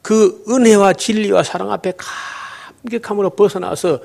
그 0.03 0.43
은혜와 0.47 0.93
진리와 0.93 1.41
사랑 1.41 1.71
앞에 1.71 1.93
감격함으로 2.83 3.31
벗어나서 3.31 4.01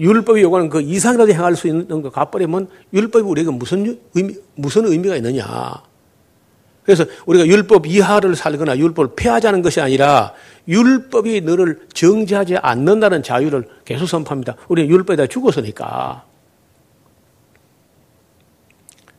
율법이 0.00 0.42
요구하는 0.42 0.68
그 0.68 0.80
이상이라도 0.80 1.32
행할 1.32 1.54
수 1.54 1.68
있는 1.68 2.02
거 2.02 2.10
갚버리면 2.10 2.68
율법이 2.92 3.24
우리에게 3.24 3.52
무슨 3.52 4.00
의미, 4.16 4.34
무슨 4.56 4.84
의미가 4.84 5.14
있느냐. 5.18 5.80
그래서 6.84 7.04
우리가 7.26 7.46
율법 7.46 7.86
이하를 7.86 8.34
살거나 8.34 8.76
율법을 8.76 9.14
폐하자는 9.14 9.62
것이 9.62 9.80
아니라 9.80 10.32
율법이 10.66 11.42
너를 11.42 11.80
정지하지 11.94 12.56
않는다는 12.56 13.22
자유를 13.22 13.64
계속 13.84 14.06
선포합니다. 14.06 14.56
우리는 14.68 14.90
율법에다 14.90 15.26
죽었으니까. 15.28 16.24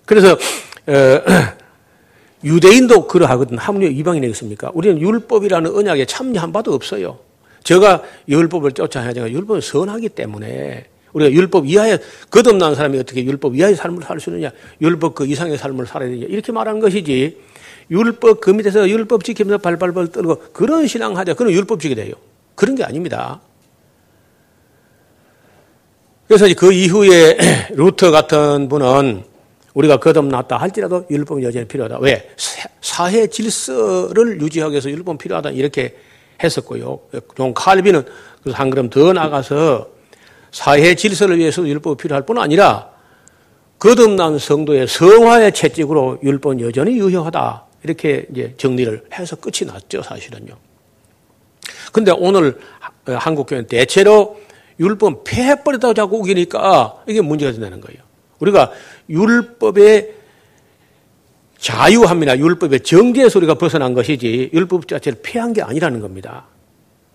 그래서 0.05 0.33
어, 0.33 1.21
유대인도 2.43 3.07
그러하거든. 3.07 3.57
하물며 3.57 3.87
이방인이겠습니까? 3.87 4.71
우리는 4.73 4.99
율법이라는 4.99 5.73
언약에 5.73 6.05
참여한 6.05 6.51
바도 6.51 6.73
없어요. 6.73 7.19
제가 7.63 8.03
율법을 8.27 8.73
쫓아야 8.73 9.13
제가 9.13 9.31
율법을 9.31 9.61
선하기 9.61 10.09
때문에 10.09 10.87
우리가 11.13 11.31
율법 11.31 11.67
이하에 11.67 11.97
거듭난 12.29 12.75
사람이 12.75 12.99
어떻게 12.99 13.23
율법 13.23 13.55
이하의 13.55 13.75
삶을 13.75 14.03
살 14.03 14.19
수 14.19 14.29
있느냐 14.31 14.51
율법 14.81 15.15
그 15.15 15.25
이상의 15.25 15.57
삶을 15.57 15.85
살아야 15.85 16.09
되냐 16.09 16.25
이렇게 16.27 16.51
말한 16.51 16.79
것이지 16.79 17.37
율법 17.93 18.41
그 18.41 18.49
밑에서 18.49 18.89
율법 18.89 19.23
지키면서 19.23 19.59
발발발 19.59 20.07
떨고 20.07 20.37
그런 20.51 20.87
신앙 20.87 21.15
하자. 21.15 21.35
그런 21.35 21.53
율법적이 21.53 21.93
돼요. 21.93 22.15
그런 22.55 22.75
게 22.75 22.83
아닙니다. 22.83 23.39
그래서 26.27 26.47
그 26.57 26.73
이후에 26.73 27.37
루터 27.75 28.09
같은 28.09 28.67
분은 28.67 29.23
우리가 29.75 29.97
거듭났다 29.97 30.57
할지라도 30.57 31.05
율법은 31.09 31.43
여전히 31.43 31.67
필요하다. 31.67 31.99
왜? 31.99 32.29
사회 32.81 33.27
질서를 33.27 34.41
유지하기 34.41 34.71
위해서 34.71 34.89
율법은 34.89 35.17
필요하다 35.19 35.51
이렇게 35.51 35.95
했었고요. 36.43 36.99
좀 37.35 37.53
칼빈은 37.53 38.03
한 38.51 38.69
걸음 38.71 38.89
더 38.89 39.13
나가서 39.13 39.87
사회 40.51 40.95
질서를 40.95 41.37
위해서 41.37 41.67
율법이 41.67 42.01
필요할 42.01 42.25
뿐 42.25 42.39
아니라 42.39 42.89
거듭난 43.77 44.39
성도의 44.39 44.87
성화의 44.87 45.53
채찍으로 45.53 46.19
율법은 46.23 46.61
여전히 46.61 46.97
유효하다. 46.97 47.72
이렇게 47.83 48.25
이제 48.31 48.53
정리를 48.57 49.05
해서 49.13 49.35
끝이 49.35 49.69
났죠, 49.69 50.01
사실은요. 50.01 50.55
근데 51.91 52.11
오늘 52.11 52.57
한국교회는 53.05 53.67
대체로 53.67 54.39
율법 54.79 55.23
폐해버리다고 55.25 55.93
자꾸 55.93 56.17
우기니까 56.17 57.03
이게 57.07 57.21
문제가 57.21 57.51
된다는 57.51 57.81
거예요. 57.81 58.01
우리가 58.39 58.71
율법의 59.09 60.13
자유함이나 61.57 62.37
율법의 62.37 62.81
정죄에서 62.81 63.39
우리가 63.39 63.53
벗어난 63.55 63.93
것이지 63.93 64.49
율법 64.53 64.87
자체를 64.87 65.19
폐한 65.21 65.53
게 65.53 65.61
아니라는 65.61 66.01
겁니다. 66.01 66.45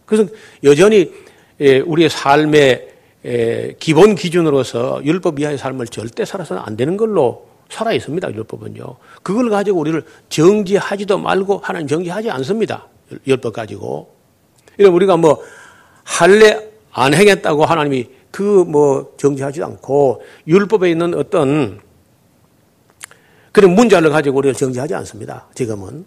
그래서 0.06 0.30
여전히 0.64 1.12
예, 1.60 1.80
우리의 1.80 2.08
삶의 2.08 2.88
예, 3.24 3.74
기본 3.78 4.14
기준으로서 4.14 5.04
율법 5.04 5.40
이하의 5.40 5.58
삶을 5.58 5.88
절대 5.88 6.24
살아서는 6.24 6.62
안 6.64 6.76
되는 6.76 6.96
걸로 6.96 7.47
살아 7.70 7.92
있습니다. 7.92 8.32
율법은요. 8.34 8.96
그걸 9.22 9.50
가지고 9.50 9.80
우리를 9.80 10.02
정지하지도 10.28 11.18
말고 11.18 11.58
하나님 11.62 11.86
정지하지 11.86 12.30
않습니다. 12.30 12.86
율법 13.26 13.52
가지고. 13.52 14.14
이런 14.78 14.92
우리가 14.92 15.16
뭐 15.16 15.42
할래 16.04 16.68
안 16.92 17.14
행했다고 17.14 17.64
하나님이 17.64 18.08
그 18.30 18.64
뭐 18.64 19.14
정지하지도 19.16 19.64
않고 19.66 20.22
율법에 20.46 20.90
있는 20.90 21.14
어떤 21.14 21.80
그런 23.52 23.74
문자를 23.74 24.10
가지고 24.10 24.38
우리를 24.38 24.54
정지하지 24.54 24.94
않습니다. 24.94 25.46
지금은. 25.54 26.04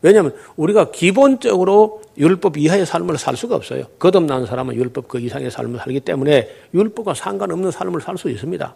왜냐하면 0.00 0.34
우리가 0.56 0.90
기본적으로 0.90 2.02
율법 2.18 2.58
이하의 2.58 2.86
삶을 2.86 3.18
살 3.18 3.36
수가 3.36 3.56
없어요. 3.56 3.84
거듭난 3.98 4.46
사람은 4.46 4.74
율법 4.74 5.08
그 5.08 5.18
이상의 5.18 5.50
삶을 5.50 5.80
살기 5.80 6.00
때문에 6.00 6.48
율법과 6.74 7.14
상관없는 7.14 7.70
삶을 7.70 8.00
살 8.00 8.16
수 8.16 8.30
있습니다. 8.30 8.74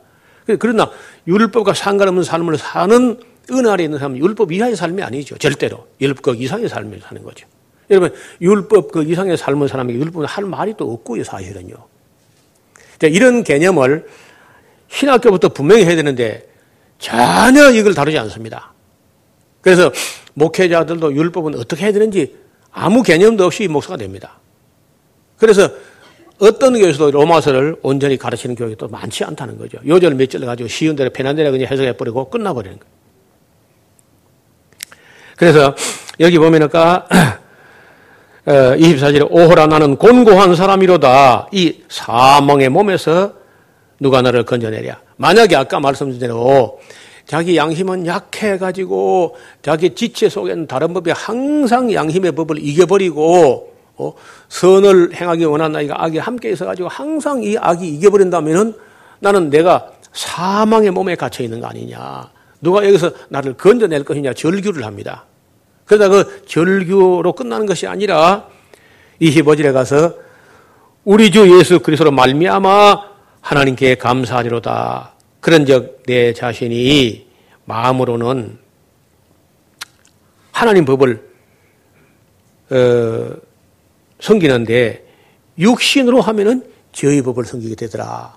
그러나 0.57 0.91
율법과 1.27 1.75
상관없는 1.75 2.23
삶을 2.23 2.57
사는 2.59 3.21
은혜 3.51 3.71
아래 3.71 3.85
있는 3.85 3.99
사람은 3.99 4.19
율법 4.19 4.53
이하의 4.53 4.77
삶이 4.77 5.03
아니죠. 5.03 5.37
절대로. 5.39 5.87
율법 6.01 6.23
그 6.23 6.35
이상의 6.35 6.69
삶을 6.69 7.01
사는 7.01 7.23
거죠. 7.23 7.47
여러분, 7.91 8.13
율법 8.41 8.93
그 8.93 9.03
이상의 9.03 9.37
삶을 9.37 9.69
사람에게 9.69 9.99
율법은 9.99 10.27
할 10.27 10.45
말이 10.45 10.75
또 10.77 10.93
없고요, 10.93 11.25
사실은요. 11.25 11.75
이런 13.03 13.45
개념을 13.45 14.07
신학교부터 14.89 15.51
분명히 15.51 15.85
해야 15.85 15.97
되는데 15.97 16.49
전혀 16.99 17.71
이걸 17.71 17.95
다루지 17.95 18.19
않습니다. 18.19 18.73
그래서 19.61 19.93
목회자들도 20.35 21.15
율법은 21.15 21.55
어떻게 21.57 21.85
해야 21.85 21.93
되는지 21.93 22.37
아무 22.71 23.03
개념도 23.03 23.45
없이 23.45 23.69
목사가 23.69 23.97
됩니다. 23.97 24.39
그래서 25.37 25.71
어떤 26.41 26.79
교회에서도 26.79 27.11
로마서를 27.11 27.77
온전히 27.83 28.17
가르치는 28.17 28.55
교회가 28.55 28.77
또 28.79 28.89
많지 28.89 29.25
않다는 29.25 29.59
거죠. 29.59 29.79
요절 29.87 30.15
몇 30.15 30.29
절 30.29 30.41
가지고 30.43 30.69
쉬운 30.69 30.95
대로 30.95 31.11
편한 31.11 31.35
대로 31.37 31.51
그냥 31.51 31.67
해석해버리고 31.71 32.31
끝나버리는 32.31 32.79
거예요. 32.79 32.93
그래서 35.37 35.75
여기 36.21 36.39
보면은까 36.39 37.07
24절에 38.47 39.23
어, 39.27 39.29
오호라 39.31 39.67
나는 39.67 39.97
곤고한 39.97 40.55
사람이로다 40.57 41.49
이 41.53 41.83
사망의 41.89 42.69
몸에서 42.69 43.35
누가 44.01 44.23
나를 44.23 44.45
건져내랴. 44.45 45.01
만약에 45.17 45.57
아까 45.57 45.81
말씀드린 45.81 46.21
대로 46.21 46.81
자기 47.27 47.57
양심은 47.57 48.07
약해가지고 48.07 49.37
자기 49.63 49.95
지체 49.95 50.29
속에는 50.29 50.67
다른 50.67 50.95
법이 50.95 51.11
항상 51.11 51.93
양심의 51.93 52.33
법을 52.33 52.59
이겨버리고 52.59 53.75
어, 53.97 54.15
선을 54.49 55.15
행하기 55.15 55.45
원하는 55.45 55.77
아이가 55.77 56.03
악이 56.03 56.19
함께 56.19 56.51
있어가지고 56.51 56.89
항상 56.89 57.43
이 57.43 57.57
악이 57.59 57.87
이겨버린다면은 57.87 58.75
나는 59.21 59.51
내가 59.51 59.91
사망의 60.13 60.91
몸에 60.91 61.15
갇혀 61.15 61.45
있는 61.45 61.61
거 61.61 61.67
아니냐. 61.67 62.31
누가 62.61 62.85
여기서 62.85 63.11
나를 63.29 63.55
건져낼 63.55 64.05
것이냐 64.05 64.33
절규를 64.33 64.85
합니다. 64.85 65.25
그러다 65.85 66.09
그 66.09 66.45
절규로 66.47 67.33
끝나는 67.33 67.67
것이 67.67 67.87
아니라 67.87 68.47
25절에 69.21 69.73
가서 69.73 70.15
우리 71.05 71.31
주 71.31 71.59
예수 71.59 71.81
그리스도로 71.81 72.11
말미암아 72.11 73.09
하나님께 73.41 73.97
감사하리로다. 73.97 75.13
그런즉 75.41 76.03
내 76.07 76.33
자신이 76.33 77.27
마음으로는 77.65 78.59
하나님 80.53 80.85
법을 80.85 81.29
어, 82.71 83.48
섬기는데 84.21 85.05
육신으로 85.59 86.21
하면은 86.21 86.65
저희 86.93 87.23
법을 87.23 87.45
섬기게 87.45 87.75
되더라. 87.75 88.37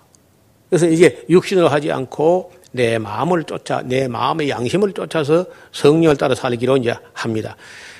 그래서 0.69 0.87
이제 0.87 1.23
육신으로 1.29 1.67
하지 1.67 1.91
않고 1.91 2.53
내 2.71 2.97
마음을 2.97 3.43
쫓아 3.43 3.81
내 3.81 4.07
마음의 4.07 4.49
양심을 4.49 4.93
쫓아서 4.93 5.45
성령을 5.71 6.17
따라 6.17 6.35
살기로 6.35 6.77
이제 6.77 6.95
합니다. 7.13 7.55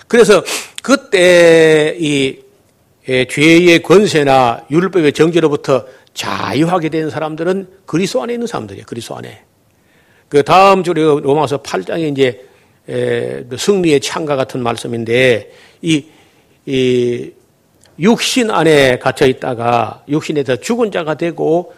그래서 0.07 0.43
그때 0.81 1.95
이 1.99 2.39
예, 3.09 3.25
죄의 3.25 3.81
권세나 3.81 4.67
율법의 4.69 5.13
정죄로부터 5.13 5.85
자유하게 6.13 6.89
된 6.89 7.09
사람들은 7.09 7.67
그리스도 7.85 8.21
안에 8.21 8.33
있는 8.33 8.47
사람들이에요. 8.47 8.85
그리스도 8.85 9.15
안에. 9.17 9.43
그 10.29 10.43
다음 10.43 10.83
주 10.83 10.93
로마서 10.93 11.61
8장에 11.61 12.11
이제 12.11 12.45
그 12.85 13.55
승리의 13.57 14.01
창과 14.01 14.35
같은 14.35 14.61
말씀인데 14.61 15.51
이, 15.81 16.05
이 16.65 17.31
육신 18.01 18.49
안에 18.49 18.97
갇혀 18.97 19.27
있다가 19.27 20.03
육신에서 20.09 20.57
죽은 20.57 20.91
자가 20.91 21.13
되고 21.13 21.73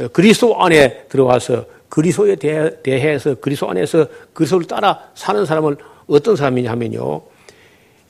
어, 0.00 0.08
그리스도 0.08 0.60
안에 0.60 1.04
들어와서 1.08 1.66
그리스도에 1.88 2.36
대해서 2.82 3.34
그리스도 3.36 3.70
안에서 3.70 4.06
그리스도를 4.32 4.66
따라 4.66 5.10
사는 5.14 5.44
사람을 5.44 5.76
어떤 6.08 6.34
사람이냐 6.34 6.70
하면요. 6.72 7.22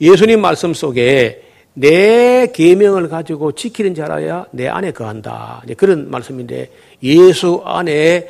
예수님 0.01 0.41
말씀 0.41 0.73
속에 0.73 1.43
내 1.73 2.51
계명을 2.53 3.07
가지고 3.07 3.51
지키는 3.51 3.93
자라야 3.93 4.47
내 4.51 4.67
안에 4.67 4.91
거한다. 4.91 5.61
그런 5.77 6.09
말씀인데 6.09 6.71
예수 7.03 7.61
안에 7.63 8.29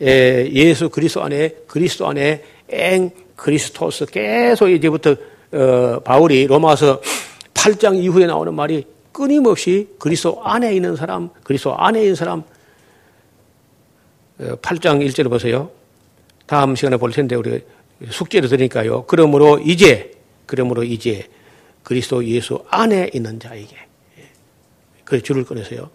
예수 0.00 0.88
그리스도 0.88 1.22
안에 1.22 1.54
그리스도 1.66 2.08
안에 2.08 2.42
엥 2.70 3.10
그리스토스 3.36 4.06
계속 4.06 4.68
이제부터 4.68 5.14
어, 5.52 6.00
바울이 6.04 6.46
로마서 6.46 7.00
8장 7.58 8.00
이후에 8.00 8.26
나오는 8.26 8.54
말이 8.54 8.86
끊임없이 9.10 9.88
그리스도 9.98 10.42
안에 10.44 10.74
있는 10.74 10.94
사람, 10.94 11.30
그리스도 11.42 11.76
안에 11.76 12.00
있는 12.02 12.14
사람 12.14 12.44
8장 14.38 14.96
어, 14.96 14.98
1절을 15.04 15.28
보세요. 15.28 15.70
다음 16.46 16.76
시간에 16.76 16.96
볼 16.96 17.10
텐데 17.10 17.34
우리 17.34 17.60
숙제를 18.08 18.48
드리니까요. 18.48 19.04
그러므로 19.06 19.58
이제 19.58 20.12
그러므로 20.46 20.84
이제 20.84 21.26
그리스도 21.82 22.24
예수 22.24 22.64
안에 22.70 23.10
있는 23.12 23.40
자에게 23.40 23.76
그 25.04 25.20
줄을 25.20 25.44
꺼내서요. 25.44 25.90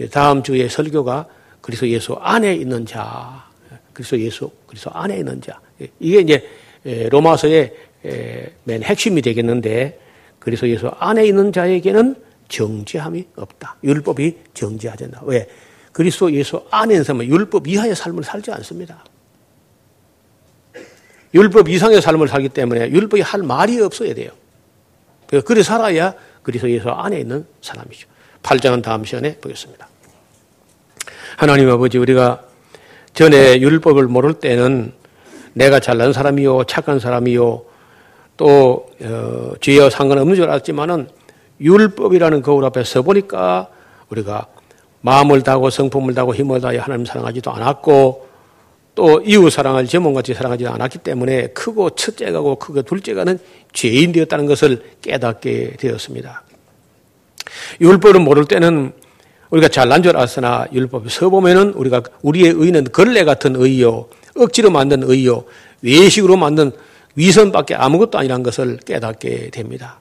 예, 0.00 0.08
다음 0.08 0.42
주에 0.42 0.68
설교가 0.68 1.26
그리스도 1.60 1.88
예수 1.88 2.14
안에 2.14 2.54
있는 2.54 2.86
자, 2.86 3.46
그리스도 3.92 4.20
예수 4.20 4.50
그리스도 4.66 4.92
안에 4.92 5.18
있는 5.18 5.40
자. 5.40 5.60
예, 5.82 5.88
이게 5.98 6.20
이제 6.20 7.08
로마서의 7.10 7.74
맨 8.64 8.82
핵심이 8.84 9.20
되겠는데 9.20 10.07
그리스도 10.48 10.66
예수 10.70 10.88
안에 10.98 11.26
있는 11.26 11.52
자에게는 11.52 12.16
정죄함이 12.48 13.28
없다. 13.36 13.76
율법이 13.84 14.38
정죄하지 14.54 15.04
않는다. 15.04 15.22
왜? 15.26 15.46
그리스도 15.92 16.32
예수 16.32 16.64
안에 16.70 16.94
있는 16.94 17.04
사람은 17.04 17.26
율법 17.26 17.68
이하의 17.68 17.94
삶을 17.94 18.24
살지 18.24 18.50
않습니다. 18.52 19.04
율법 21.34 21.68
이상의 21.68 22.00
삶을 22.00 22.28
살기 22.28 22.48
때문에 22.48 22.88
율법이 22.88 23.20
할 23.20 23.42
말이 23.42 23.78
없어야 23.82 24.14
돼요. 24.14 24.30
그래 25.44 25.62
살아야 25.62 26.14
그리스도 26.42 26.70
예수 26.70 26.88
안에 26.88 27.20
있는 27.20 27.46
사람이죠. 27.60 28.08
8장은 28.42 28.82
다음 28.82 29.04
시간에 29.04 29.36
보겠습니다. 29.36 29.86
하나님 31.36 31.68
아버지 31.70 31.98
우리가 31.98 32.42
전에 33.12 33.60
율법을 33.60 34.06
모를 34.06 34.32
때는 34.32 34.94
내가 35.52 35.78
잘난 35.78 36.14
사람이요 36.14 36.64
착한 36.64 36.98
사람이요 36.98 37.67
또 38.38 38.86
어, 39.02 39.52
죄와 39.60 39.90
상관없는 39.90 40.36
줄 40.36 40.44
알았지만은 40.44 41.08
율법이라는 41.60 42.40
거울 42.40 42.64
앞에 42.64 42.84
서 42.84 43.02
보니까 43.02 43.68
우리가 44.08 44.46
마음을 45.02 45.42
다하고 45.42 45.68
성품을 45.68 46.14
다하고 46.14 46.34
힘을 46.34 46.60
다해 46.60 46.78
하나님 46.78 47.04
사랑하지도 47.04 47.50
않았고 47.50 48.28
또 48.94 49.20
이웃 49.24 49.50
사랑을 49.50 49.86
제몸같이 49.86 50.34
사랑하지 50.34 50.66
않았기 50.66 50.98
때문에 50.98 51.48
크고 51.48 51.90
첫째가고 51.90 52.56
크고 52.56 52.82
둘째가는 52.82 53.38
죄인 53.72 54.12
되었다는 54.12 54.46
것을 54.46 54.82
깨닫게 55.02 55.76
되었습니다. 55.78 56.42
율법을 57.80 58.20
모를 58.20 58.44
때는 58.44 58.92
우리가 59.50 59.68
잘난 59.68 60.02
줄 60.02 60.16
알았으나 60.16 60.66
율법을 60.72 61.10
서보면은 61.10 61.74
우리가 61.74 62.02
우리의 62.22 62.52
의는 62.56 62.84
걸레 62.92 63.24
같은 63.24 63.56
의요, 63.56 64.08
억지로 64.36 64.70
만든 64.70 65.02
의요, 65.02 65.44
외식으로 65.82 66.36
만든 66.36 66.72
위선밖에 67.18 67.74
아무것도 67.74 68.16
아니라는 68.16 68.44
것을 68.44 68.76
깨닫게 68.78 69.50
됩니다. 69.50 69.98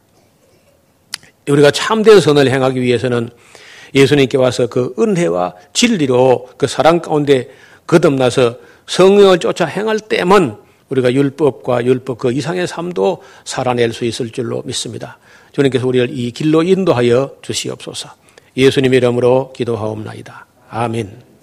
우리가 1.49 1.72
참된 1.72 2.20
선을 2.20 2.51
행하기 2.51 2.80
위해서는 2.80 3.30
예수님께 3.95 4.38
와서 4.38 4.68
그 4.68 4.93
은혜와 4.99 5.55
진리로 5.74 6.47
그 6.57 6.68
사랑 6.68 7.01
가운데 7.01 7.49
거듭나서 7.88 8.57
성령을 8.86 9.39
쫓아 9.39 9.65
행할 9.65 9.99
때만 9.99 10.57
우리가 10.89 11.11
율법과 11.11 11.86
율법 11.86 12.20
그 12.20 12.32
이상의 12.32 12.68
삶도 12.68 13.24
살아낼 13.45 13.93
수 13.93 14.05
있을 14.05 14.30
줄로 14.30 14.61
믿습니다. 14.63 15.18
주님께서 15.53 15.88
우리를 15.88 16.18
이 16.18 16.32
길로 16.32 16.61
인도하여 16.61 17.38
주시옵소서. 17.41 18.09
예수님 18.55 18.93
이름으로 18.93 19.53
기도하옵나이다. 19.53 20.45
아멘. 20.70 21.37